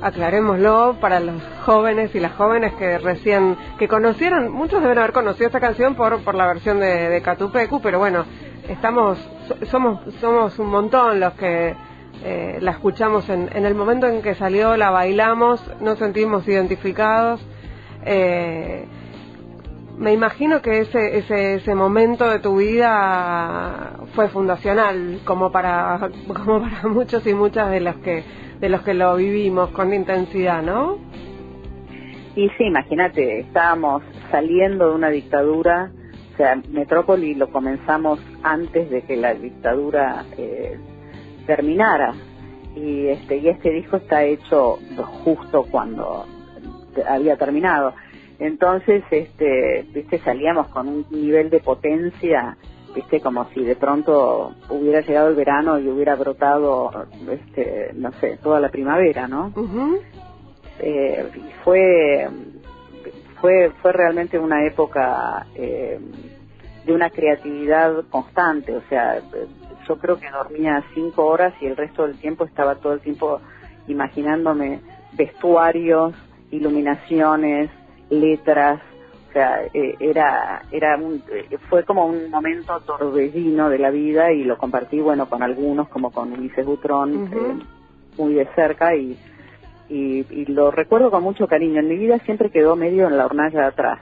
[0.00, 1.34] Aclarémoslo para los
[1.66, 6.24] jóvenes y las jóvenes que recién, que conocieron, muchos deben haber conocido esta canción por,
[6.24, 8.24] por la versión de, de Catupecu, pero bueno,
[8.70, 9.18] estamos,
[9.70, 11.76] somos, somos un montón los que
[12.24, 17.46] eh, la escuchamos en, en el momento en que salió, la bailamos, nos sentimos identificados.
[18.06, 18.86] Eh,
[19.96, 26.60] me imagino que ese, ese, ese momento de tu vida fue fundacional, como para, como
[26.60, 28.24] para muchos y muchas de los que,
[28.60, 30.98] de los que lo vivimos con intensidad, ¿no?
[32.36, 35.92] Y sí, imagínate, estábamos saliendo de una dictadura,
[36.32, 40.76] o sea, Metrópoli lo comenzamos antes de que la dictadura eh,
[41.46, 42.12] terminara
[42.74, 44.78] y este y este disco está hecho
[45.24, 46.26] justo cuando
[47.08, 47.94] había terminado
[48.38, 52.56] entonces este viste salíamos con un nivel de potencia
[52.94, 56.90] viste como si de pronto hubiera llegado el verano y hubiera brotado
[57.30, 59.52] este no sé toda la primavera no
[60.80, 61.28] eh,
[61.62, 62.28] fue
[63.40, 65.98] fue fue realmente una época eh,
[66.84, 69.20] de una creatividad constante o sea
[69.88, 73.40] yo creo que dormía cinco horas y el resto del tiempo estaba todo el tiempo
[73.86, 74.80] imaginándome
[75.12, 76.14] vestuarios,
[76.50, 77.70] iluminaciones,
[78.20, 78.80] letras,
[79.28, 84.32] o sea, eh, era, era un, eh, fue como un momento torbellino de la vida
[84.32, 87.64] y lo compartí, bueno, con algunos, como con Ulises Butrón, eh,
[88.16, 89.18] muy de cerca y,
[89.88, 91.80] y, y, lo recuerdo con mucho cariño.
[91.80, 94.00] En mi vida siempre quedó medio en la hornalla de atrás,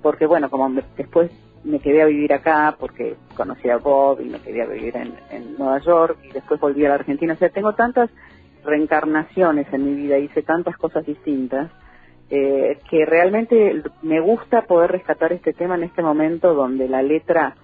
[0.00, 1.30] porque bueno, como después
[1.64, 5.14] me quedé a vivir acá porque conocí a Bob y me quedé a vivir en,
[5.30, 7.34] en Nueva York y después volví a la Argentina.
[7.34, 8.10] O sea, tengo tantas
[8.64, 11.70] reencarnaciones en mi vida, hice tantas cosas distintas,
[12.34, 17.54] eh, que realmente me gusta poder rescatar este tema en este momento donde la letra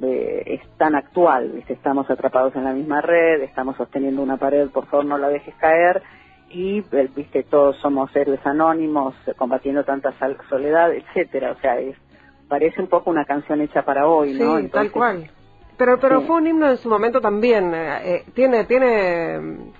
[0.00, 1.72] eh, es tan actual, ¿viste?
[1.72, 5.56] estamos atrapados en la misma red, estamos sosteniendo una pared, por favor no la dejes
[5.56, 6.00] caer,
[6.48, 6.80] y
[7.16, 10.14] viste todos somos héroes anónimos combatiendo tanta
[10.48, 11.96] soledad etcétera o sea es
[12.48, 14.60] parece un poco una canción hecha para hoy, ¿no?
[14.60, 15.28] Sí, tal cual.
[15.76, 17.74] Pero pero fue un himno en su momento también.
[17.74, 19.72] Eh, eh, tiene tiene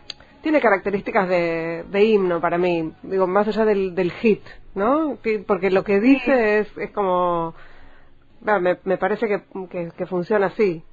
[0.44, 2.92] tiene características de, de, himno para mí.
[3.02, 4.42] Digo, más allá del, del hit,
[4.74, 5.16] ¿no?
[5.46, 7.54] Porque lo que dice es es como
[8.42, 10.84] me, me parece que, que, que funciona así.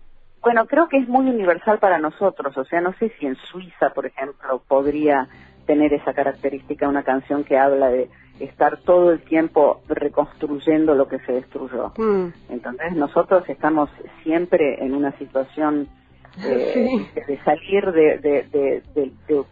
[0.42, 2.58] Bueno, creo que es muy universal para nosotros.
[2.58, 5.28] O sea, no sé si en Suiza, por ejemplo, podría
[5.68, 8.10] tener esa característica una canción que habla de
[8.40, 11.92] estar todo el tiempo reconstruyendo lo que se destruyó.
[11.98, 12.28] Mm.
[12.50, 13.90] Entonces nosotros estamos
[14.24, 15.90] siempre en una situación
[16.38, 19.44] eh, de salir de, de, de,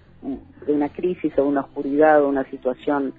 [0.68, 3.13] una crisis o una oscuridad o una situación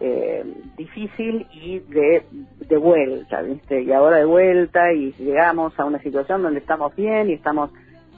[0.00, 0.44] eh,
[0.76, 2.24] difícil y de,
[2.58, 3.82] de vuelta, ¿viste?
[3.82, 7.70] Y ahora de vuelta y llegamos a una situación donde estamos bien y estamos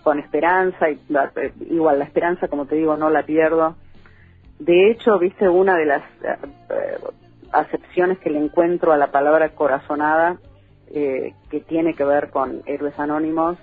[0.03, 0.99] con esperanza y
[1.71, 3.77] igual la esperanza, como te digo, no la pierdo.
[4.59, 6.99] De hecho, viste, una de las eh,
[7.53, 10.39] acepciones que le encuentro a la palabra corazonada,
[10.95, 13.59] eh, que tiene que ver con héroes anónimos,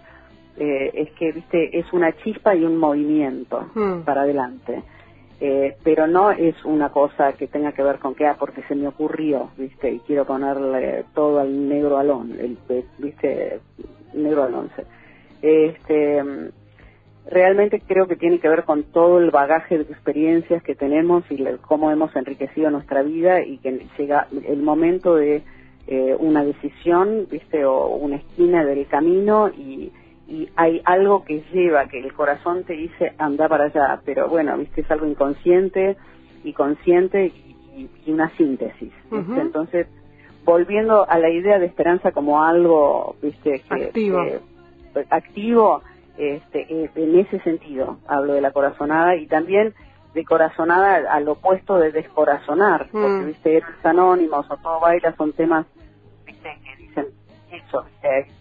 [0.60, 4.02] eh, es que, viste, es una chispa y un movimiento hmm.
[4.02, 4.84] para adelante.
[5.84, 8.88] pero no es una cosa que tenga que ver con que, ah, porque se me
[8.88, 12.58] ocurrió, viste, y quiero ponerle todo al negro alón, el,
[12.98, 13.62] viste,
[14.14, 14.84] negro al once.
[15.42, 16.22] Este,
[17.30, 21.44] realmente creo que tiene que ver con todo el bagaje de experiencias que tenemos y
[21.62, 25.44] cómo hemos enriquecido nuestra vida y que llega el momento de
[25.88, 29.92] eh, una decisión, viste, o una esquina del camino y,
[30.56, 34.82] hay algo que lleva, que el corazón te dice anda para allá, pero bueno, viste,
[34.82, 35.98] es algo inconsciente
[36.44, 38.92] y consciente y, una síntesis.
[39.12, 39.88] Entonces,
[40.44, 44.22] volviendo a la idea de esperanza como algo, viste, que, activo,
[45.10, 45.82] activo
[46.18, 49.74] este, eh, en ese sentido hablo de la corazonada y también
[50.14, 53.28] de corazonada al opuesto de descorazonar, porque mm.
[53.28, 55.66] viste, eres anónimos o todo baila son temas
[57.52, 57.86] eso,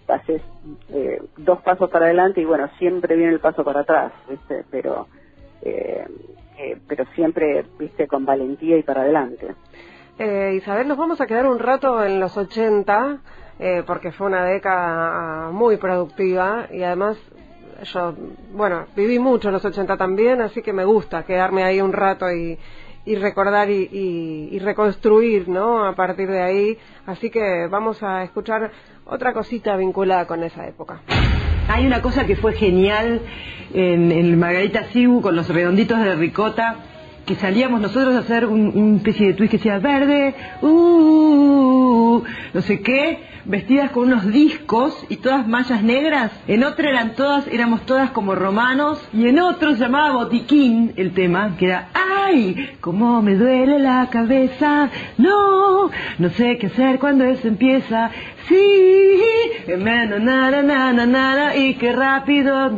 [0.08, 0.42] haces
[0.90, 5.06] eh, dos pasos para adelante y bueno, siempre viene el paso para atrás, viste, pero
[5.62, 6.06] eh,
[6.88, 9.54] pero siempre viste con valentía y para adelante.
[10.18, 13.18] Eh, Isabel, nos vamos a quedar un rato en los 80
[13.86, 17.18] porque fue una década muy productiva y además
[17.82, 18.14] yo,
[18.52, 22.30] bueno, viví mucho en los 80 también, así que me gusta quedarme ahí un rato
[22.30, 22.56] y,
[23.04, 23.88] y recordar y,
[24.52, 25.84] y, reconstruir, ¿no?
[25.84, 26.78] A partir de ahí.
[27.06, 28.70] Así que vamos a escuchar
[29.06, 31.00] otra cosita vinculada con esa época.
[31.68, 33.20] Hay una cosa que fue genial
[33.72, 36.76] en, en Margarita Sibu con los redonditos de ricota
[37.28, 42.22] que salíamos nosotros a hacer un, especie de twist que decía verde, uh,
[42.54, 46.32] no sé qué, vestidas con unos discos y todas mallas negras.
[46.46, 51.12] En otro eran todas, éramos todas como romanos y en otro se llamaba Botiquín el
[51.12, 52.76] tema, que era ¡Ay!
[52.80, 54.88] ¡Cómo me duele la cabeza!
[55.18, 58.10] No, no sé qué hacer cuando eso empieza.
[58.48, 59.20] Sí,
[59.78, 62.70] na, na, na, na, na, y qué rápido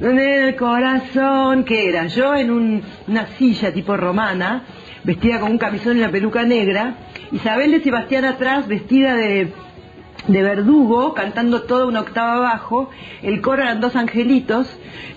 [0.00, 4.64] en el corazón, que era yo en un- una silla tipo romana,
[5.04, 6.94] vestida con un camisón y una peluca negra,
[7.30, 9.52] Isabel de Sebastián atrás, vestida de,
[10.26, 12.90] de verdugo, cantando toda una octava abajo,
[13.22, 14.66] el coro eran dos angelitos,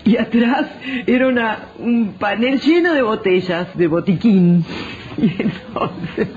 [0.04, 0.68] y atrás
[1.06, 4.64] era una, un panel lleno de botellas, de botiquín.
[5.18, 6.28] Y entonces,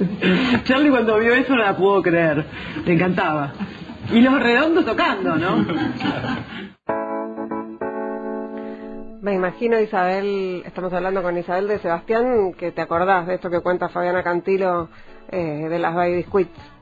[0.64, 2.46] Charlie cuando vio eso no la pudo creer,
[2.86, 3.54] le encantaba.
[4.12, 5.66] Y los redondos tocando, ¿no?
[9.22, 13.60] Me imagino, Isabel, estamos hablando con Isabel de Sebastián, que te acordás de esto que
[13.60, 14.88] cuenta Fabiana Cantilo
[15.30, 16.79] eh, de las Baby Squits.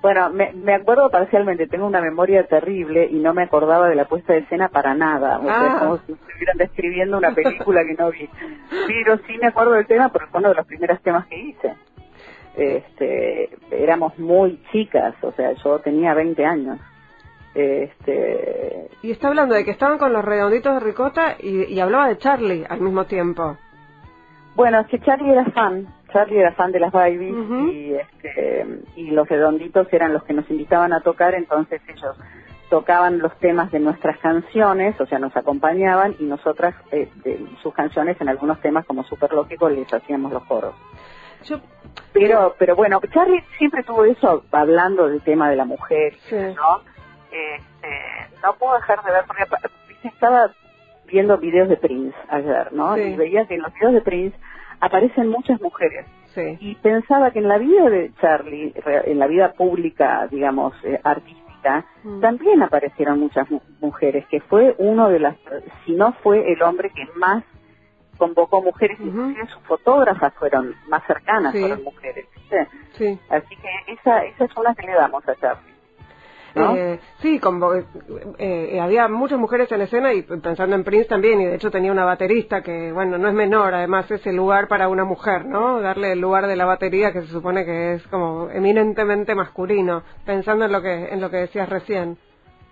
[0.00, 4.04] Bueno, me, me acuerdo parcialmente, tengo una memoria terrible y no me acordaba de la
[4.04, 5.38] puesta de escena para nada.
[5.38, 5.72] O sea, Ah.
[5.74, 8.28] es como si estuvieran describiendo una película que no vi.
[8.86, 11.74] Pero sí me acuerdo del tema porque fue uno de los primeros temas que hice.
[12.56, 16.78] Este, éramos muy chicas, o sea, yo tenía 20 años.
[17.54, 22.08] Este, Y está hablando de que estaban con los redonditos de ricota y, y hablaba
[22.08, 23.56] de Charlie al mismo tiempo.
[24.54, 27.34] Bueno, es que Charlie era fan, Charlie era fan de las babies
[27.72, 32.16] y, este, y los redonditos eran los que nos invitaban a tocar, entonces ellos
[32.70, 37.72] tocaban los temas de nuestras canciones, o sea, nos acompañaban y nosotras eh, de sus
[37.74, 40.74] canciones en algunos temas como Super Lógico les hacíamos los coros.
[41.44, 41.60] Yo,
[42.12, 46.36] Pero, pero bueno, Charlie siempre tuvo eso hablando del tema de la mujer, Sí.
[46.36, 46.80] ¿no?
[47.30, 49.44] Este, no puedo dejar de ver, porque
[50.08, 50.50] estaba
[51.06, 52.94] viendo videos de Prince ayer, ¿no?
[52.96, 53.02] Sí.
[53.02, 54.36] Y veía que en los videos de Prince
[54.80, 56.06] aparecen muchas mujeres.
[56.34, 56.56] sí.
[56.60, 58.72] Y pensaba que en la vida de Charlie,
[59.06, 62.20] en la vida pública, digamos, eh, artística, Mm.
[62.20, 65.36] también aparecieron muchas mu- mujeres, que fue uno de las,
[65.84, 67.42] si no fue el hombre que más
[68.16, 71.60] convocó mujeres, inclusive sus fotógrafas fueron más cercanas, Sí.
[71.60, 72.26] fueron mujeres.
[72.92, 73.18] Sí.
[73.30, 75.72] Así que esa, esas son las que le damos a Charlie.
[76.54, 76.76] ¿No?
[76.76, 77.84] Eh, sí, como, eh,
[78.38, 81.92] eh, había muchas mujeres en escena y pensando en Prince también, y de hecho tenía
[81.92, 85.80] una baterista que, bueno, no es menor, además es el lugar para una mujer, ¿no?
[85.80, 90.64] Darle el lugar de la batería que se supone que es como eminentemente masculino, pensando
[90.64, 92.16] en lo que, en lo que decías recién.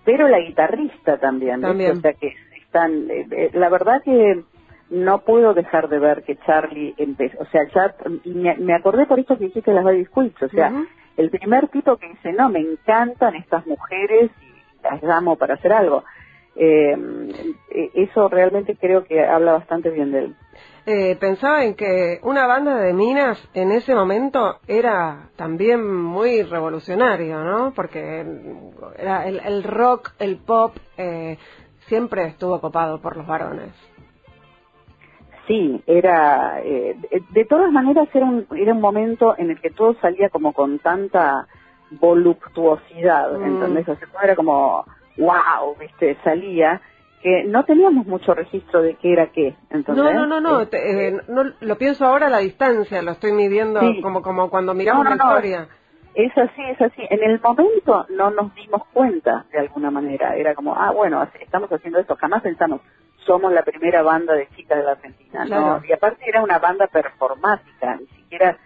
[0.04, 1.60] pero la guitarrista también.
[1.60, 1.98] También.
[1.98, 2.32] o sea que
[2.64, 4.42] están, eh, eh, la verdad que
[4.90, 9.18] no puedo dejar de ver que Charlie empezó, o sea, ya, me, me acordé por
[9.18, 10.72] esto que dijiste las Baby Squeaks, o sea.
[11.16, 15.72] El primer tipo que dice, no, me encantan estas mujeres y las llamo para hacer
[15.72, 16.04] algo.
[16.54, 16.96] Eh,
[17.94, 20.36] eso realmente creo que habla bastante bien de él.
[20.86, 27.42] Eh, pensaba en que una banda de minas en ese momento era también muy revolucionario,
[27.42, 27.72] ¿no?
[27.74, 28.24] Porque
[28.96, 31.38] era el, el rock, el pop, eh,
[31.88, 33.72] siempre estuvo copado por los varones.
[35.47, 39.70] Sí, era, eh, de, de todas maneras era un, era un momento en el que
[39.70, 41.47] todo salía como con tanta
[42.01, 43.44] voluptuosidad, Mm.
[43.44, 44.84] entonces o sea, todo era como,
[45.16, 46.80] wow, viste, salía,
[47.22, 50.05] que no teníamos mucho registro de qué era qué, entonces.
[50.05, 53.12] No, no, no, no, este, te- eh, no, lo pienso ahora a la distancia, lo
[53.12, 54.01] estoy midiendo Sí.
[54.03, 55.68] como, como cuando miramos No, no, la historia.
[56.14, 57.03] Es así, es así.
[57.11, 60.34] En el momento no nos dimos cuenta de alguna manera.
[60.34, 62.16] Era como, ah, bueno, estamos haciendo esto.
[62.16, 62.80] Jamás pensamos,
[63.26, 65.44] somos la primera banda de chicas de la Argentina.
[65.46, 65.66] Claro.
[65.80, 67.96] No, y aparte era una banda performática.
[67.96, 68.56] Ni siquiera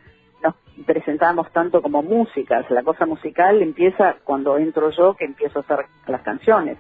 [0.43, 0.55] nos
[0.87, 2.71] presentábamos tanto como músicas.
[2.71, 6.79] La cosa musical empieza cuando entro yo, que empiezo a hacer las canciones.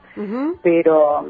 [0.62, 1.26] Pero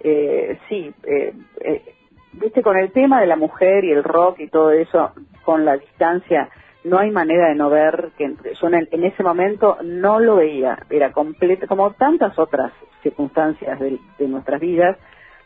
[0.00, 1.94] eh, sí, eh, eh,
[2.32, 5.12] viste, con el tema de la mujer y el rock y todo eso,
[5.44, 6.48] con la distancia,
[6.84, 10.36] no hay manera de no ver que yo en, el- en ese momento no lo
[10.36, 12.72] veía, era completo, como tantas otras
[13.02, 14.96] circunstancias de, de nuestras vidas,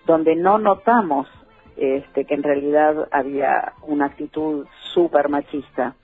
[0.06, 1.28] donde no notamos
[1.76, 5.94] este, que en realidad había una actitud súper machista.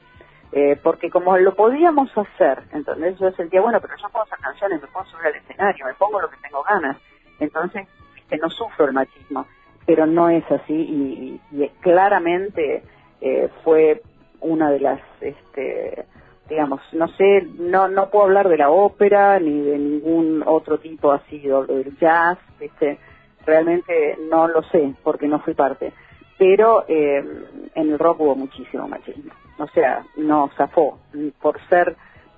[0.51, 4.81] Eh, porque como lo podíamos hacer, entonces yo sentía, bueno, pero yo puedo hacer canciones,
[4.81, 6.97] me puedo subir al escenario, me pongo lo que tengo ganas.
[7.39, 9.47] Entonces, viste, no sufro el machismo,
[9.85, 12.83] pero no es así y, y- claramente
[13.21, 14.01] eh, fue
[14.41, 16.07] una de las, este,
[16.49, 21.13] digamos, no sé, no no puedo hablar de la ópera ni de ningún otro tipo
[21.13, 22.99] así, o del jazz, viste,
[23.49, 25.93] realmente no lo sé porque no fui parte,
[26.39, 27.19] pero eh,
[27.75, 30.99] en el rock hubo muchísimo machismo, o sea, no zafó.
[31.43, 31.97] Por ser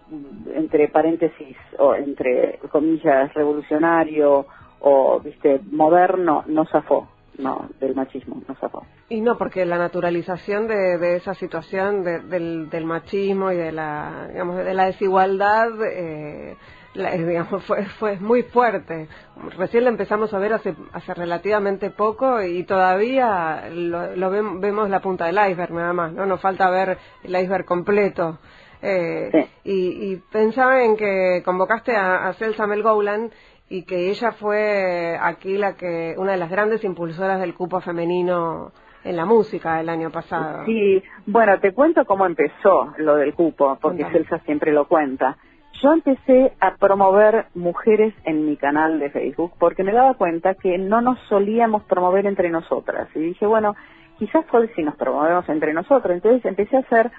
[0.08, 4.46] mm, entre paréntesis o entre comillas revolucionario
[4.80, 7.08] o viste moderno no zafó.
[7.38, 8.84] No, del machismo nos sacó.
[9.08, 13.72] Y no, porque la naturalización de, de esa situación de- del, del machismo y de
[13.72, 16.56] la, digamos, de la desigualdad, eh,
[16.94, 19.08] digamos, fue, fue muy fuerte.
[19.56, 24.90] Recién la empezamos a ver hace, hace relativamente poco y todavía lo, lo vem- vemos
[24.90, 26.26] la punta del iceberg nada más, ¿no?
[26.26, 28.38] Nos falta ver el iceberg completo.
[28.82, 29.46] Eh, Sí.
[29.70, 33.30] y, y pensaba en que convocaste a, a Celsa Mel Gowland
[33.68, 38.72] y que ella fue aquí la que una de las grandes impulsoras del cupo femenino
[39.04, 40.64] en la música el año pasado.
[40.64, 44.24] Sí, bueno, te cuento cómo empezó lo del cupo, porque Cuéntame.
[44.24, 45.36] Celsa siempre lo cuenta.
[45.82, 50.76] Yo empecé a promover mujeres en mi canal de Facebook porque me daba cuenta que
[50.76, 53.08] no nos solíamos promover entre nosotras.
[53.14, 53.74] Y dije, bueno,
[54.18, 56.16] quizás hoy si nos promovemos entre nosotras.
[56.16, 57.10] Entonces empecé a hacer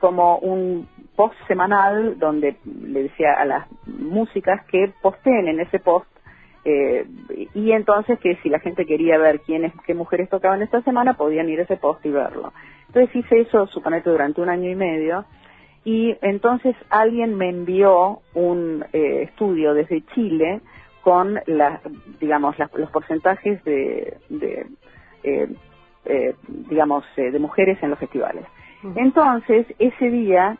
[0.00, 6.06] como un post semanal donde le decía a las músicas que posteen en ese post
[6.64, 7.06] eh,
[7.54, 11.48] y entonces que si la gente quería ver quiénes, qué mujeres tocaban esta semana, podían
[11.48, 12.52] ir a ese post y verlo.
[12.88, 15.24] Entonces hice eso, suponete, durante un año y medio,
[15.84, 20.60] y entonces alguien me envió un eh, estudio desde Chile
[21.02, 21.80] con la,
[22.20, 24.66] digamos, las- los porcentajes de, de
[25.22, 25.48] eh,
[26.04, 28.44] eh, digamos, eh, de mujeres en los festivales.
[28.96, 30.56] Entonces, ese día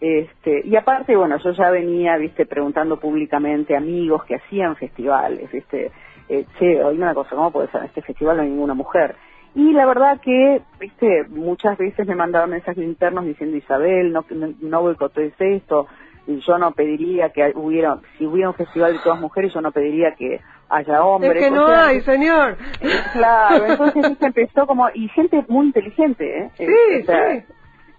[0.00, 5.48] este, y aparte, bueno, yo ya venía, viste, preguntando públicamente a amigos que hacían festivales,
[5.52, 5.92] viste,
[6.28, 7.82] eh, che, oíme una cosa, ¿cómo puede ser?
[7.82, 9.14] En este festival no hay ninguna mujer.
[9.54, 14.52] Y la verdad que, viste, muchas veces me mandaban mensajes internos diciendo, Isabel, no, no,
[14.60, 15.86] no boicotees esto,
[16.26, 19.72] y yo no pediría que hubiera, si hubiera un festival de todas mujeres, yo no
[19.72, 20.40] pediría que
[20.70, 21.32] haya hombres.
[21.36, 22.56] es que no O sea, hay, señor.
[23.12, 26.50] Claro, entonces viste, empezó como, y gente muy inteligente, ¿eh?
[26.56, 27.44] Sí, O sea, sí.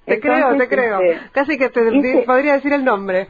[0.05, 0.99] Te creo, te entonces, creo.
[1.01, 3.27] este, Casi que te di- podría decir el nombre.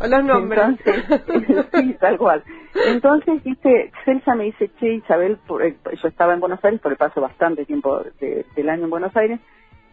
[0.00, 0.58] O los nombres.
[0.86, 2.42] Entonces, sí, tal cual.
[2.86, 6.92] Entonces, viste, Celsa me dice, che, Isabel, por- eh, yo estaba en Buenos Aires, por
[6.92, 9.40] el paso bastante tiempo de- del año en Buenos Aires,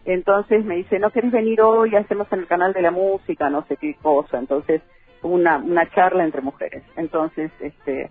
[0.04, 1.94] entonces me dice, ¿no querés venir hoy?
[1.94, 4.38] Hacemos en el canal de la música, no sé qué cosa.
[4.38, 4.80] Entonces,
[5.22, 6.82] una, una charla entre mujeres.
[6.96, 8.08] Entonces, este,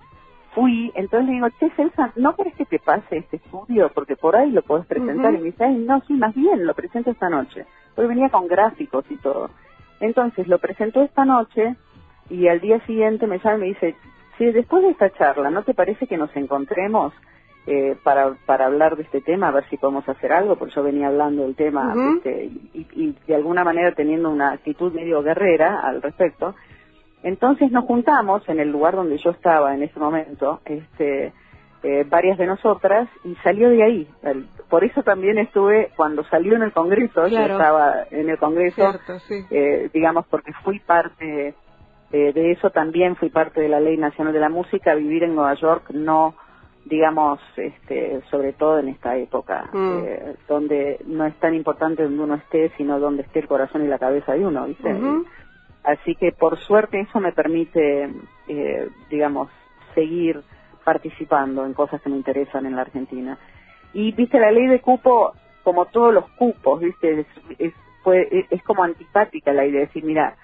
[0.54, 3.90] fui, entonces le digo, che, Celsa, ¿no querés que te pase este estudio?
[3.96, 5.32] Porque por ahí lo podés presentar.
[5.32, 5.40] Ujú.
[5.40, 7.66] Y me dice, "Ay, no, sí, más bien, lo presento esta noche.
[7.96, 9.50] Porque venía con gráficos y todo.
[10.00, 11.76] Entonces, lo presentó esta noche
[12.30, 13.96] y al día siguiente me llama y me dice,
[14.38, 17.14] sí, después de esta charla, ¿no te parece que nos encontremos
[17.66, 20.56] eh, para, para hablar de este tema, a ver si podemos hacer algo?
[20.56, 21.94] Porque yo venía hablando del tema.
[22.14, 22.46] ¿viste?
[22.74, 26.56] y, y de alguna manera teniendo una actitud medio guerrera al respecto.
[27.24, 31.34] Entonces nos juntamos en el lugar donde yo estaba en ese momento, este,
[31.84, 34.08] eh, varias de nosotras, y salió de ahí.
[34.24, 37.54] El- por eso también estuve, cuando salió en el Congreso, yo Claro.
[37.54, 39.46] estaba en el Congreso, Cierto, sí.
[39.50, 41.56] eh, digamos, porque fui parte
[42.12, 45.36] eh, de eso también, fui parte de la Ley Nacional de la Música, vivir en
[45.36, 46.36] Nueva York no,
[46.86, 50.00] digamos, este, sobre todo en esta época, Mm.
[50.06, 53.88] eh, donde no es tan importante donde uno esté, sino donde esté el corazón y
[53.88, 54.90] la cabeza de uno, ¿viste?
[55.84, 58.10] Así que por suerte eso me permite,
[58.48, 59.50] eh, digamos,
[59.96, 60.42] seguir
[60.84, 63.38] participando en cosas que me interesan en la Argentina.
[63.94, 65.34] Y, viste, la ley de cupo,
[65.64, 67.28] como todos los cupos, viste, es,
[67.60, 70.36] es, fue- es- es como antipática la idea de decir, mira,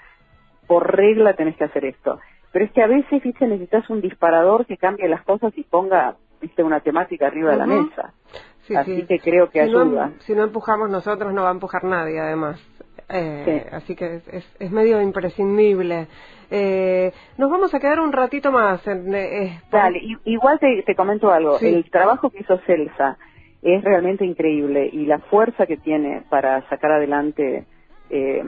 [0.68, 2.20] por regla tenés que hacer esto.
[2.52, 6.16] Pero es que a veces, viste, necesitas un disparador que cambie las cosas y ponga,
[6.42, 8.14] viste, una temática arriba de la mesa.
[8.62, 9.06] Sí, Así sí.
[9.08, 10.12] que creo que si ayuda.
[10.20, 12.62] si no empujamos nosotros, no va a empujar nadie, además.
[13.10, 13.76] Eh, Sí.
[13.76, 16.08] Así que es, es, es medio imprescindible.
[16.50, 18.86] Eh, nos vamos a quedar un ratito más.
[18.88, 21.60] En, eh, por- Dale, igual te, te comento algo.
[21.60, 23.18] El trabajo que hizo Celsa
[23.62, 27.66] es realmente increíble y la fuerza que tiene para sacar adelante
[28.10, 28.44] eh,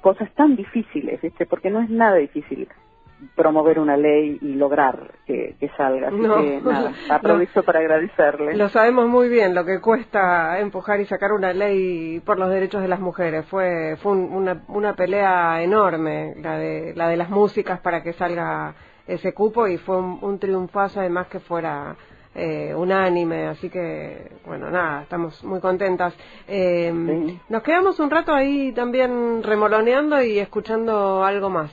[0.00, 1.46] cosas tan difíciles, ¿viste?
[1.46, 2.68] Porque no es nada difícil
[3.34, 6.08] promover una ley y lograr que, que salga.
[6.08, 6.36] Así No.
[6.36, 8.56] que nada, aprovecho para agradecerle.
[8.56, 12.80] Lo sabemos muy bien lo que cuesta empujar y sacar una ley por los derechos
[12.80, 13.44] de las mujeres.
[13.46, 18.12] Fue fue un- una, una pelea enorme la de la de las músicas para que
[18.12, 18.74] salga
[19.08, 21.96] ese cupo y fue un, un triunfazo además que fuera
[22.34, 23.46] eh, unánime.
[23.48, 26.14] Así que bueno nada estamos muy contentas.
[26.46, 26.92] Eh,
[27.28, 27.40] Sí.
[27.48, 31.70] Nos quedamos un rato ahí también remoloneando y escuchando algo más.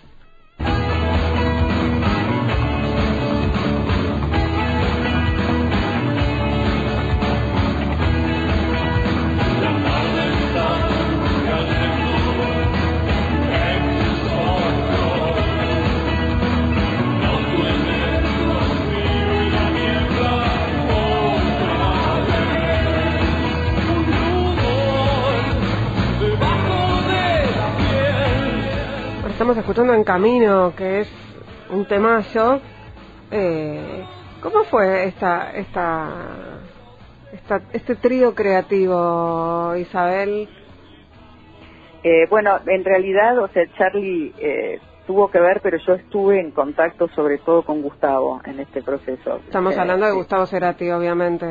[29.65, 31.09] Escuchando En Camino, que es
[31.71, 32.61] un temazo.
[33.31, 34.05] Eh,
[34.39, 36.07] ¿Cómo fue esta esta
[37.33, 40.47] esta, este trío creativo, Isabel?
[42.03, 46.51] Eh, bueno, en realidad, o sea, Charlie eh, tuvo que ver, pero yo estuve en
[46.51, 49.37] contacto sobre todo con Gustavo en este proceso.
[49.47, 50.17] Estamos Eh, hablando de sí.
[50.19, 51.47] Gustavo Cerati, obviamente,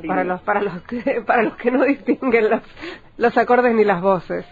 [0.00, 0.08] Sí.
[0.08, 2.62] para los para los que para los que no distinguen los
[3.18, 4.46] los acordes ni las voces.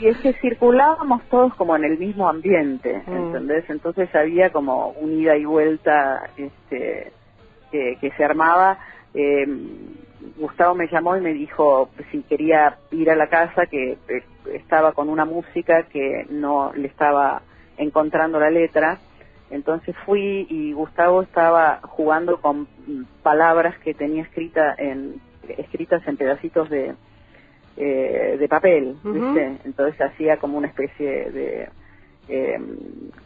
[0.00, 3.12] Y es que circulábamos todos como en el mismo ambiente, Mm.
[3.12, 3.64] ¿entendés?
[3.68, 7.12] Entonces había como un ida y vuelta este,
[7.70, 8.78] que, que se armaba.
[9.14, 9.46] Eh,
[10.38, 14.92] Gustavo me llamó y me dijo si quería ir a la casa, que eh, estaba
[14.92, 17.42] con una música que no le estaba
[17.76, 18.98] encontrando la letra.
[19.50, 22.66] Entonces fui y Gustavo estaba jugando con
[23.22, 25.20] palabras que tenía escrita en,
[25.58, 26.94] escritas en pedacitos de,
[27.76, 28.96] eh, de papel.
[29.04, 29.58] ¿viste?
[29.64, 31.68] Entonces hacía como una especie de,
[32.28, 32.58] eh,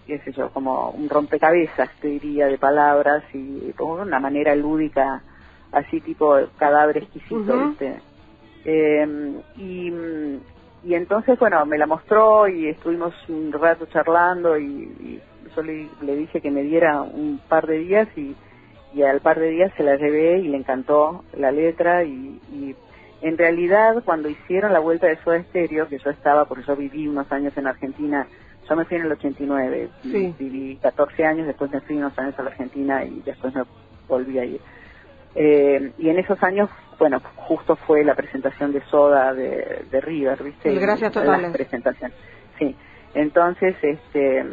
[0.07, 5.23] qué sé yo, como un rompecabezas, te diría, de palabras y como una manera lúdica,
[5.73, 7.69] así tipo cadáver exquisito, Ujú.
[7.69, 8.01] ¿viste?
[8.65, 9.07] Eh,
[9.57, 9.93] y,
[10.85, 15.21] y entonces, bueno, me la mostró y estuvimos un rato charlando y, y
[15.55, 18.35] yo le, le dije que me diera un par de días y,
[18.95, 22.75] y al par de días se la llevé y le encantó la letra y, y
[23.23, 27.09] en realidad cuando hicieron la vuelta de Soda Stereo, que yo estaba, porque yo viví
[27.09, 28.27] unos años en Argentina,
[28.69, 30.35] yo me fui en el 89, Sí.
[30.39, 33.63] viví 14 años, después me fui unos años a la Argentina y después me
[34.09, 34.61] volví a ir.
[35.35, 40.43] Eh, y en esos años, bueno, justo fue la presentación de Soda de, de River,
[40.43, 40.69] ¿viste?
[40.69, 41.53] El Gracias La Totales.
[41.53, 42.13] presentación.
[42.59, 42.75] Sí.
[43.15, 44.45] Entonces, este,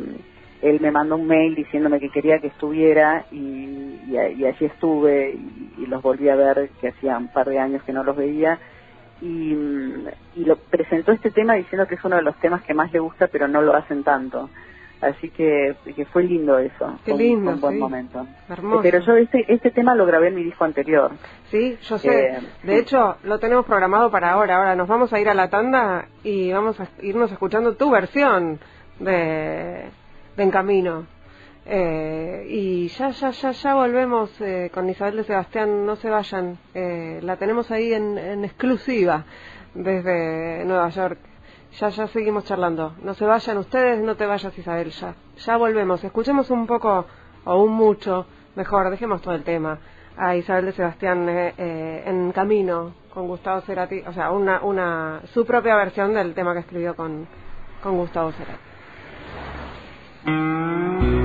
[0.66, 5.74] él me mandó un mail diciéndome que quería que estuviera y, y, allí estuve y,
[5.84, 8.60] y los volví a ver, que hacía un par de años que no los veía.
[9.22, 10.08] Y, mm,
[10.38, 13.00] y lo presentó este tema diciendo que es uno de los temas que más le
[13.00, 14.50] gusta, pero no lo hacen tanto.
[15.02, 16.98] Así que, que fue lindo eso.
[17.06, 17.80] Qué fue lindo, fue un buen sí.
[17.80, 18.28] momento.
[18.50, 18.82] Hermoso.
[18.82, 21.12] Pero yo este, este tema lo grabé en mi disco anterior.
[21.52, 22.10] Sí, yo sé.
[22.10, 22.80] Eh, de sí.
[22.80, 24.58] hecho, lo tenemos programado para ahora.
[24.58, 28.60] Ahora nos vamos a ir a la tanda y vamos a irnos escuchando tu versión
[29.00, 29.90] de,
[30.36, 31.08] de En Camino.
[31.66, 35.86] Eh, y ya, ya, ya, ya volvemos eh, con Isabel de Sebastián.
[35.86, 36.58] No se vayan.
[36.74, 39.26] Eh, la tenemos ahí en, en exclusiva
[39.74, 41.20] desde Nueva York.
[41.80, 42.96] Ya, ya seguimos charlando.
[43.02, 44.92] No se vayan ustedes, no te vayas Isabel.
[44.92, 46.04] Ya, ya volvemos.
[46.04, 47.06] Escuchemos un poco
[47.46, 48.26] o un mucho,
[48.56, 49.80] mejor, dejemos todo el tema
[50.18, 55.22] a Isabel de Sebastián eh, eh, en Camino con Gustavo Cerati, o sea, una, una,
[55.34, 57.28] su propia versión del tema que escribió con,
[57.82, 58.75] con Gustavo Cerati.
[60.26, 61.25] La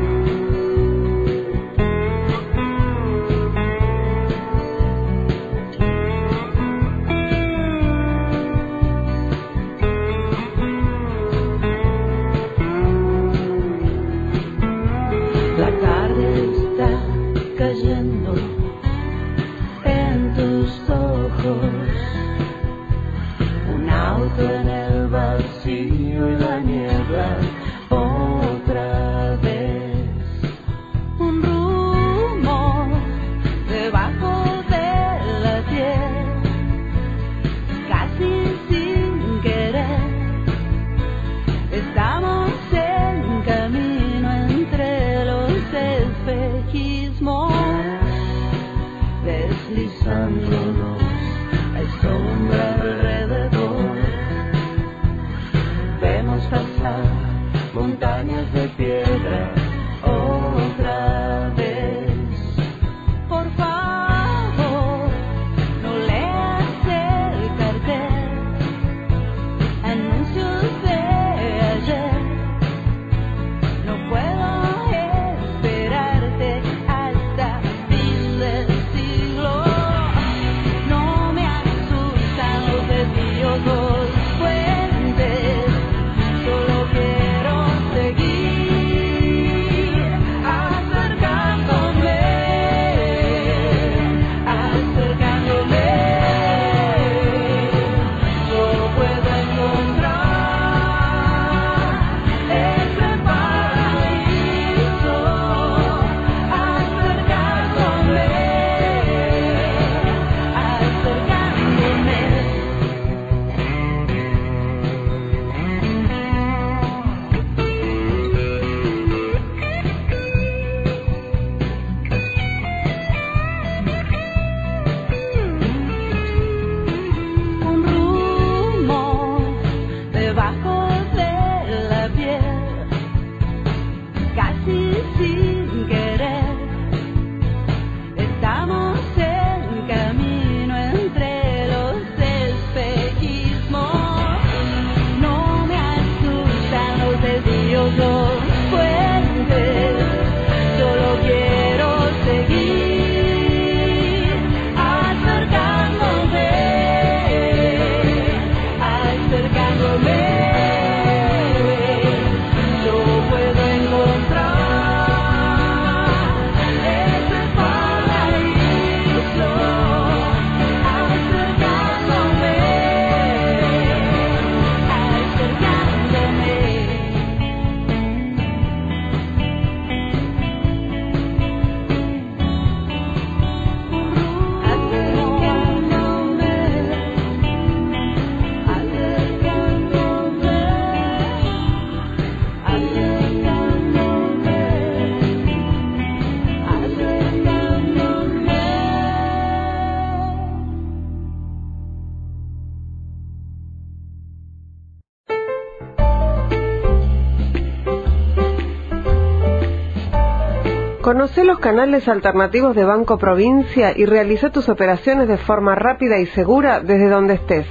[211.71, 217.09] canales alternativos de Banco Provincia y realiza tus operaciones de forma rápida y segura desde
[217.09, 217.65] donde estés.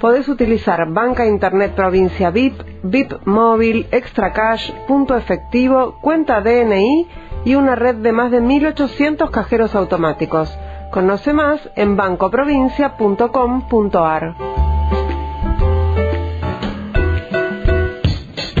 [0.00, 7.06] Podés utilizar Banca Internet Provincia VIP, VIP Móvil, Extra Cash, Punto Efectivo, cuenta DNI
[7.44, 10.52] y una red de más de 1.800 cajeros automáticos.
[10.90, 14.34] Conoce más en bancoprovincia.com.ar.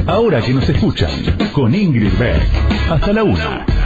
[0.06, 1.10] Ahora que nos escuchan,
[1.52, 2.46] con Ingrid Beck.
[2.88, 3.77] Hasta la una.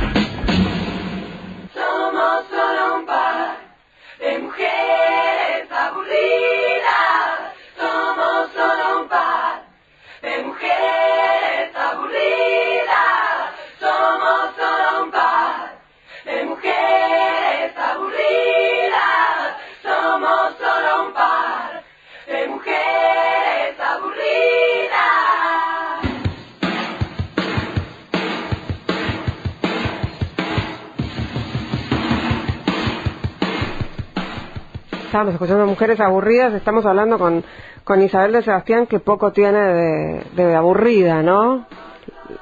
[35.13, 37.45] Estábamos escuchando Mujeres Aburridas, estamos hablando con,
[37.85, 41.67] con Isabel de Sebastián, que poco tiene de, de aburrida, ¿no?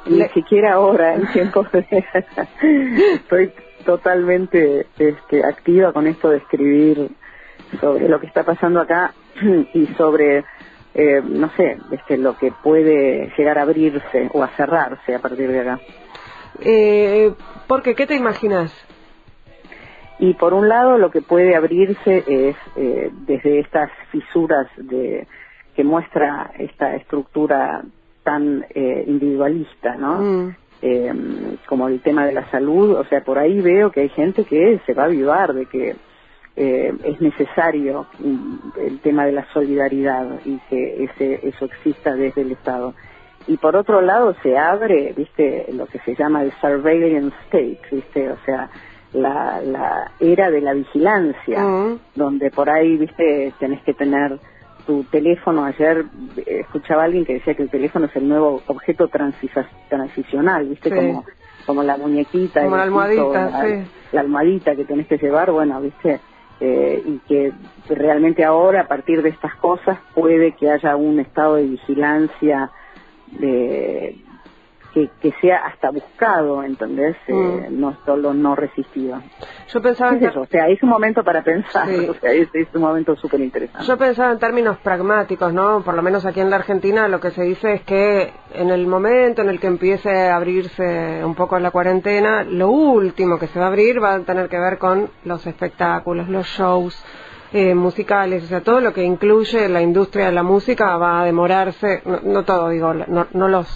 [0.07, 1.85] Ni Le- siquiera ahora, en tiempos de...
[3.17, 3.53] Estoy
[3.85, 7.11] totalmente este, activa con esto de escribir
[7.81, 9.15] sobre lo que está pasando acá
[9.75, 10.45] y sobre,
[10.95, 15.51] eh, no sé, este, lo que puede llegar a abrirse o a cerrarse a partir
[15.51, 15.81] de acá.
[16.61, 17.33] Eh,
[17.67, 18.73] porque, ¿qué te imaginas?
[20.21, 25.27] Y por un lado lo que puede abrirse es eh, desde estas fisuras de
[25.75, 27.83] que muestra esta estructura
[28.23, 30.19] tan eh, individualista, ¿no?
[30.21, 30.57] Mm.
[30.83, 31.13] Eh,
[31.67, 34.81] como el tema de la salud, o sea, por ahí veo que hay gente que
[34.87, 35.97] se va a avivar de que
[36.57, 38.57] eh, es necesario mm,
[38.87, 42.95] el tema de la solidaridad y que ese, eso exista desde el Estado.
[43.47, 48.31] Y por otro lado se abre, viste, lo que se llama el surveillance state, viste,
[48.31, 48.71] o sea,
[49.13, 51.99] la, la era de la vigilancia, Mm.
[52.15, 54.39] donde por ahí, viste, tenés que tener
[54.87, 55.65] tu teléfono.
[55.65, 56.05] Ayer
[56.37, 60.89] eh, escuchaba a alguien que decía que el teléfono es el nuevo objeto transicional, viste,
[60.91, 60.95] Sí.
[60.95, 61.25] como
[61.67, 63.85] como la muñequita, Como la almohadita, la, sí.
[64.13, 66.19] la almohadita que tenés que llevar, bueno, viste,
[66.59, 67.53] eh, y que
[67.89, 72.71] realmente ahora, a partir de estas cosas, puede que haya un estado de vigilancia
[73.39, 74.17] de,
[74.95, 77.17] que, que sea hasta buscado, ¿entendés?
[77.27, 77.33] Eh,
[77.71, 77.81] Mm.
[77.81, 79.21] no solo no resistido.
[79.69, 80.41] Yo pensaba ¿Qué en es eso?
[80.43, 82.09] O sea, es un momento para pensar, Sí.
[82.11, 83.87] o sea, es, es un momento súper interesante.
[83.87, 85.83] Yo pensaba en términos pragmáticos, ¿no?
[85.83, 88.87] Por lo menos aquí en la Argentina lo que se dice es que en el
[88.87, 93.59] momento en el que empiece a abrirse un poco la cuarentena, lo último que se
[93.59, 97.05] va a abrir va a tener que ver con los espectáculos, los shows
[97.53, 101.25] eh, musicales, o sea, todo lo que incluye la industria de la música va a
[101.25, 103.67] demorarse, no, no todo digo, no, no los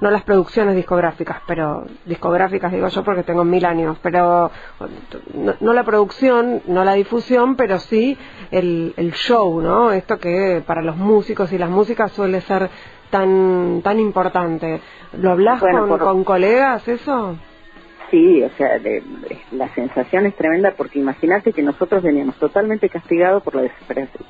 [0.00, 4.50] no las producciones discográficas, pero discográficas digo yo porque tengo mil años, pero
[5.34, 8.16] no, no la producción, no la difusión, pero sí
[8.50, 9.90] el, el show, ¿no?
[9.92, 12.70] Esto que para los músicos y las músicas suele ser
[13.10, 14.80] tan tan importante.
[15.14, 17.36] ¿Lo hablas Bueno, con, por- con colegas eso?
[18.10, 22.88] Sí, o sea, de- de- la sensación es tremenda porque imagínate que nosotros veníamos totalmente
[22.88, 23.70] castigados por la,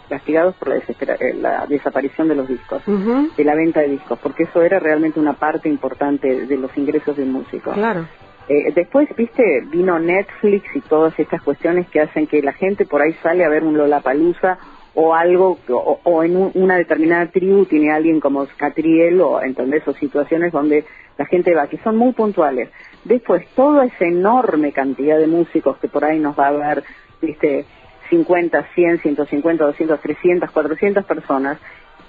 [0.09, 4.19] castigados por la, eh, la desaparición de los discos, Ujú, de la venta de discos,
[4.23, 7.73] porque eso era realmente una parte importante de los ingresos del músico.
[7.73, 8.07] Claro.
[8.49, 13.03] Eh, después, viste, vino Netflix y todas estas cuestiones que hacen que la gente por
[13.03, 14.59] ahí sale a ver un Lollapalooza
[14.95, 19.87] o algo, o, o en un- una determinada tribu tiene alguien como Catriel o, ¿entendés?
[19.87, 20.85] O situaciones donde
[21.19, 22.71] la gente va, que son muy puntuales.
[23.05, 26.85] Después, toda esa enorme cantidad de músicos que por ahí nos va a ver,
[27.21, 27.65] viste,
[28.11, 31.59] 50, 100, 150, 200, 300, 400 personas,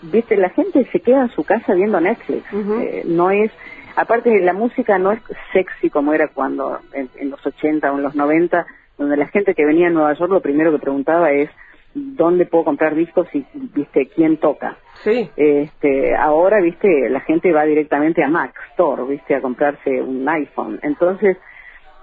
[0.01, 2.51] viste, la gente se queda en su casa viendo Netflix.
[2.53, 2.79] Ujú.
[2.79, 3.51] Eh, no es,
[3.95, 5.19] aparte la música no es
[5.53, 8.65] sexy como era cuando en, en los 80 o en los 90,
[8.97, 11.49] donde la gente que venía a Nueva York lo primero que preguntaba es
[11.93, 14.77] dónde puedo comprar discos y viste quién toca.
[15.03, 15.29] Sí.
[15.35, 20.79] Este, ahora, viste, la gente va directamente a Mac Store, viste, a comprarse un iPhone.
[20.83, 21.37] Entonces,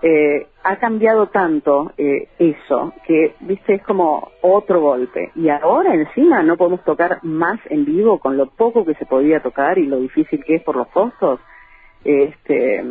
[0.03, 5.30] eh, ha cambiado tanto eh, eso que, viste, es como otro golpe.
[5.34, 9.41] Y ahora encima no podemos tocar más en vivo con lo poco que se podía
[9.41, 11.41] tocar y lo difícil que es por los costos.
[12.05, 12.84] Este,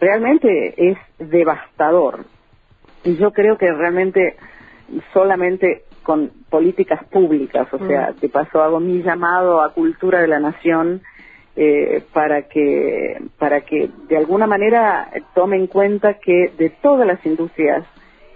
[0.00, 2.24] realmente es devastador.
[3.04, 4.36] Y yo creo que realmente
[5.12, 10.40] solamente con políticas públicas, o sea, de paso hago mi llamado a cultura de la
[10.40, 11.02] nación
[11.54, 17.20] eh, para que para que de alguna manera tome en cuenta que de todas las
[17.26, 17.84] industrias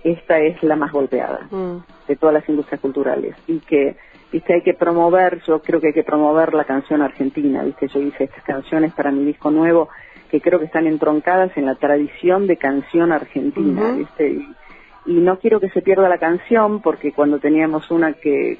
[0.05, 1.79] esta es la más golpeada Mm.
[2.09, 3.97] de todas las industrias culturales y que
[4.31, 8.01] viste hay que promover yo creo que hay que promover la canción argentina viste yo
[8.01, 9.89] hice estas canciones para mi disco nuevo
[10.31, 14.31] que creo que están entroncadas en la tradición de canción argentina, ¿viste?
[14.31, 14.49] Y,
[15.07, 18.59] y, no quiero que se pierda la canción porque cuando teníamos una que,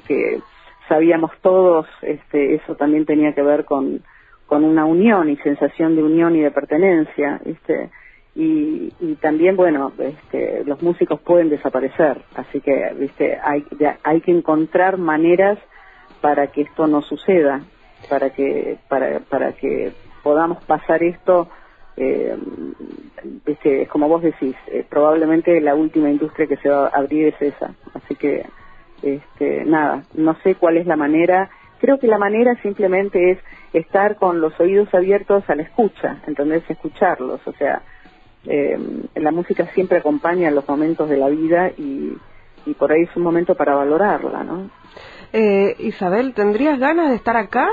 [0.87, 4.01] sabíamos todos, este, eso también tenía que ver con,
[4.45, 7.89] con una unión y sensación de unión y de pertenencia, ¿viste?
[8.35, 13.37] Y, y también, bueno, este, los músicos pueden desaparecer, así que, ¿viste?
[13.43, 13.65] Hay,
[14.03, 15.59] hay que encontrar maneras
[16.19, 17.61] para que esto no suceda,
[18.09, 21.49] para que, para, para que podamos pasar esto
[21.97, 22.35] eh,
[23.45, 27.41] es como vos decís, eh, probablemente la última industria que se va a abrir es
[27.41, 27.73] esa.
[27.93, 28.45] Así que,
[29.01, 31.49] este, nada, no sé cuál es la manera.
[31.79, 33.39] Creo que la manera simplemente es
[33.73, 37.41] estar con los oídos abiertos a la escucha, entonces escucharlos.
[37.45, 37.81] O sea,
[38.45, 38.77] eh,
[39.15, 42.17] la música siempre acompaña los momentos de la vida y,
[42.65, 44.69] y por ahí es un momento para valorarla, ¿no?
[45.31, 47.67] Eh, Isabel, ¿tendrías ganas de estar acá?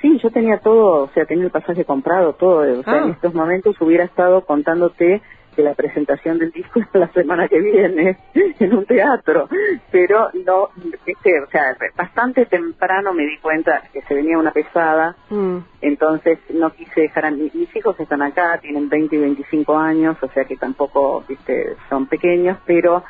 [0.00, 2.80] Sí, yo tenía todo, o sea, tenía el pasaje comprado, todo.
[2.80, 3.12] O sea, en ah.
[3.12, 5.22] estos momentos hubiera estado contándote
[5.56, 8.18] de la presentación del disco la semana que viene
[8.60, 9.48] en un teatro,
[9.90, 10.68] pero no,
[11.06, 15.58] este, o sea, bastante temprano me di cuenta que se venía una pesada, mm.
[15.80, 20.16] entonces no quise dejar a mis, mis hijos están acá, tienen 20 y 25 años,
[20.20, 23.02] o sea que tampoco, viste, son pequeños, pero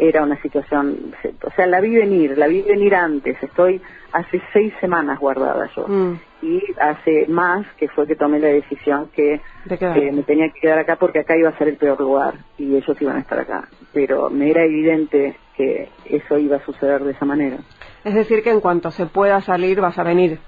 [0.00, 3.80] era una situación, o sea, la vi venir, la vi venir antes, estoy
[4.12, 5.86] hace seis semanas guardada yo.
[5.86, 6.18] Mm.
[6.42, 10.96] Y hace más que fue que tomé la decisión que me tenía que quedar acá
[10.96, 13.68] porque acá iba a ser el peor lugar y ellos iban a estar acá.
[13.92, 17.58] Pero me era evidente que eso iba a suceder de esa manera.
[18.04, 20.38] Es decir, que en cuanto se pueda salir vas a venir.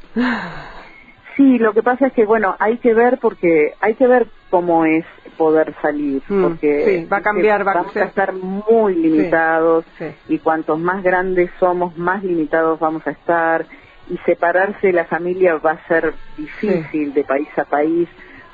[1.36, 4.84] Sí, lo que pasa es que, bueno, hay que ver porque hay que ver cómo
[4.84, 5.04] es
[5.36, 9.84] poder salir, mm, porque va a cambiar, va vamos a estar muy limitados
[10.28, 13.66] y cuantos más grandes somos, más limitados vamos a estar
[14.10, 18.08] y separarse de la familia va a ser difícil de país a país,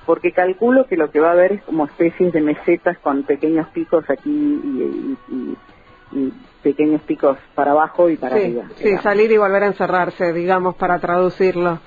[0.07, 3.66] porque calculo que lo que va a haber es como especies de mesetas con pequeños
[3.68, 5.57] picos aquí y,
[6.62, 8.64] pequeños picos para abajo y para arriba.
[8.76, 11.81] Sí, salir y volver a encerrarse, digamos, para traducirlo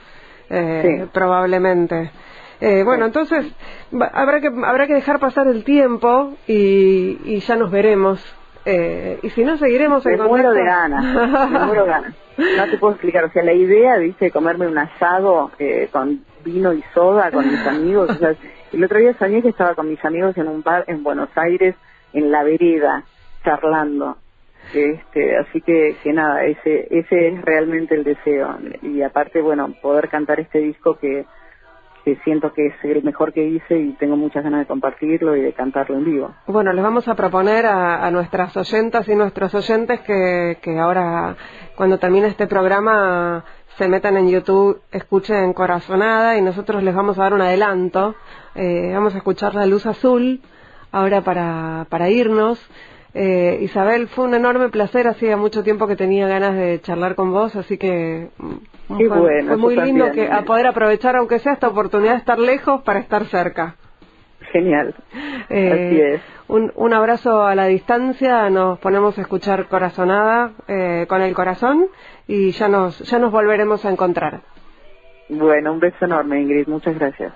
[0.51, 2.11] eh, probablemente.
[2.61, 3.51] Eh, bueno, entonces
[4.13, 8.23] habrá que habrá que dejar pasar el tiempo y, ya nos veremos.
[8.65, 12.13] Eh, y si no, seguiremos en me muero de ganas, me muero ganas.
[12.37, 16.23] No te puedo explicar, o sea, la idea, viste, de comerme un asado eh, con
[16.45, 18.11] vino y soda con mis amigos.
[18.11, 18.35] o sea,
[18.71, 21.75] el otro día soñé que estaba con mis amigos en un bar en Buenos Aires,
[22.13, 23.03] en la vereda,
[23.43, 24.17] charlando.
[24.73, 28.57] Este, así que, nada, ese, ese es realmente el deseo.
[28.81, 31.25] Y aparte, bueno, poder cantar este disco que,
[32.05, 35.41] que siento que es el mejor que hice y tengo muchas ganas de compartirlo y
[35.41, 36.33] de cantarlo en vivo.
[36.47, 41.35] Bueno, les vamos a proponer a, nuestras oyentas y nuestros oyentes que, que ahora,
[41.75, 43.43] cuando termine este programa,
[43.77, 48.15] se metan en YouTube, escuchen Corazonada y nosotros les vamos a dar un adelanto.
[48.55, 50.41] Eh, vamos a escuchar La Luz Azul
[50.91, 52.59] ahora para, para irnos.
[53.13, 57.31] Eh, Isabel, fue un enorme placer, hacía mucho tiempo que tenía ganas de charlar con
[57.31, 62.13] vos, así que mm, fue, muy lindo que, a poder aprovechar, aunque sea esta oportunidad
[62.13, 63.75] de estar lejos, para estar cerca.
[64.51, 64.95] Genial.
[65.49, 66.21] Eh, así es.
[66.47, 71.87] Un, un, abrazo a la distancia, nos ponemos a escuchar Corazonada eh, con el corazón
[72.25, 74.39] y ya nos, ya nos volveremos a encontrar.
[75.27, 77.33] Bueno, un beso enorme, Ingrid, muchas gracias.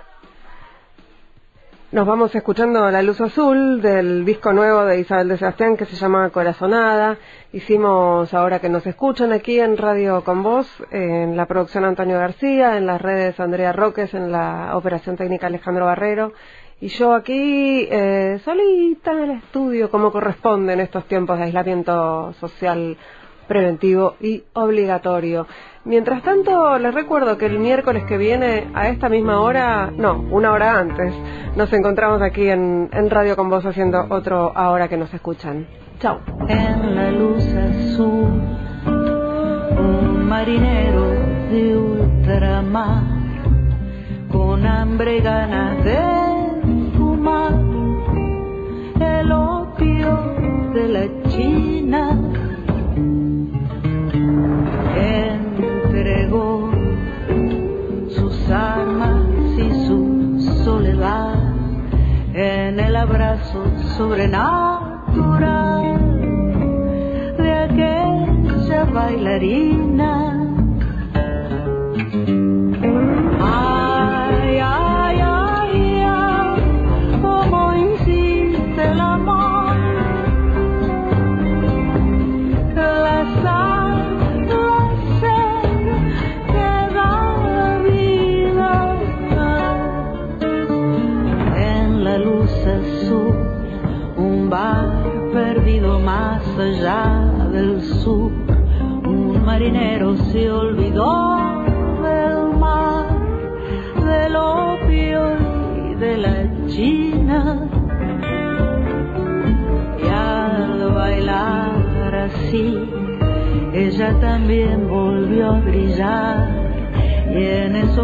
[1.95, 5.95] Nos vamos escuchando La Luz Azul del disco nuevo de Isabel de Sebastián que se
[5.95, 7.17] llama Corazonada.
[7.53, 12.75] Hicimos ahora que nos escuchan aquí en Radio Con Voz, en la producción Antonio García,
[12.75, 16.33] en las redes Andrea Roques, en la operación técnica Alejandro Barrero.
[16.81, 22.33] Y yo aquí, eh, solita en el estudio, como corresponde en estos tiempos de aislamiento
[22.41, 22.97] social
[23.47, 25.47] preventivo y obligatorio.
[25.85, 30.51] Mientras tanto, les recuerdo que el miércoles que viene, a esta misma hora, no, una
[30.51, 31.13] hora antes,
[31.55, 35.67] nos encontramos aquí en, Radio Con Vos haciendo otro Ahora que nos escuchan.
[35.99, 36.19] Chao.
[36.47, 38.41] En la luz azul,
[39.77, 41.11] un marinero
[41.51, 43.03] de ultramar,
[44.31, 45.99] con hambre y ganas de
[46.97, 47.53] fumar,
[48.99, 50.35] el opio
[50.73, 52.44] de la China
[62.35, 63.63] en el abrazo
[63.97, 65.97] sobrenatural
[67.37, 70.33] de aquella bailarina.
[73.39, 73.94] Más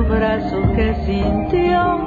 [0.07, 2.00] brazos que sintió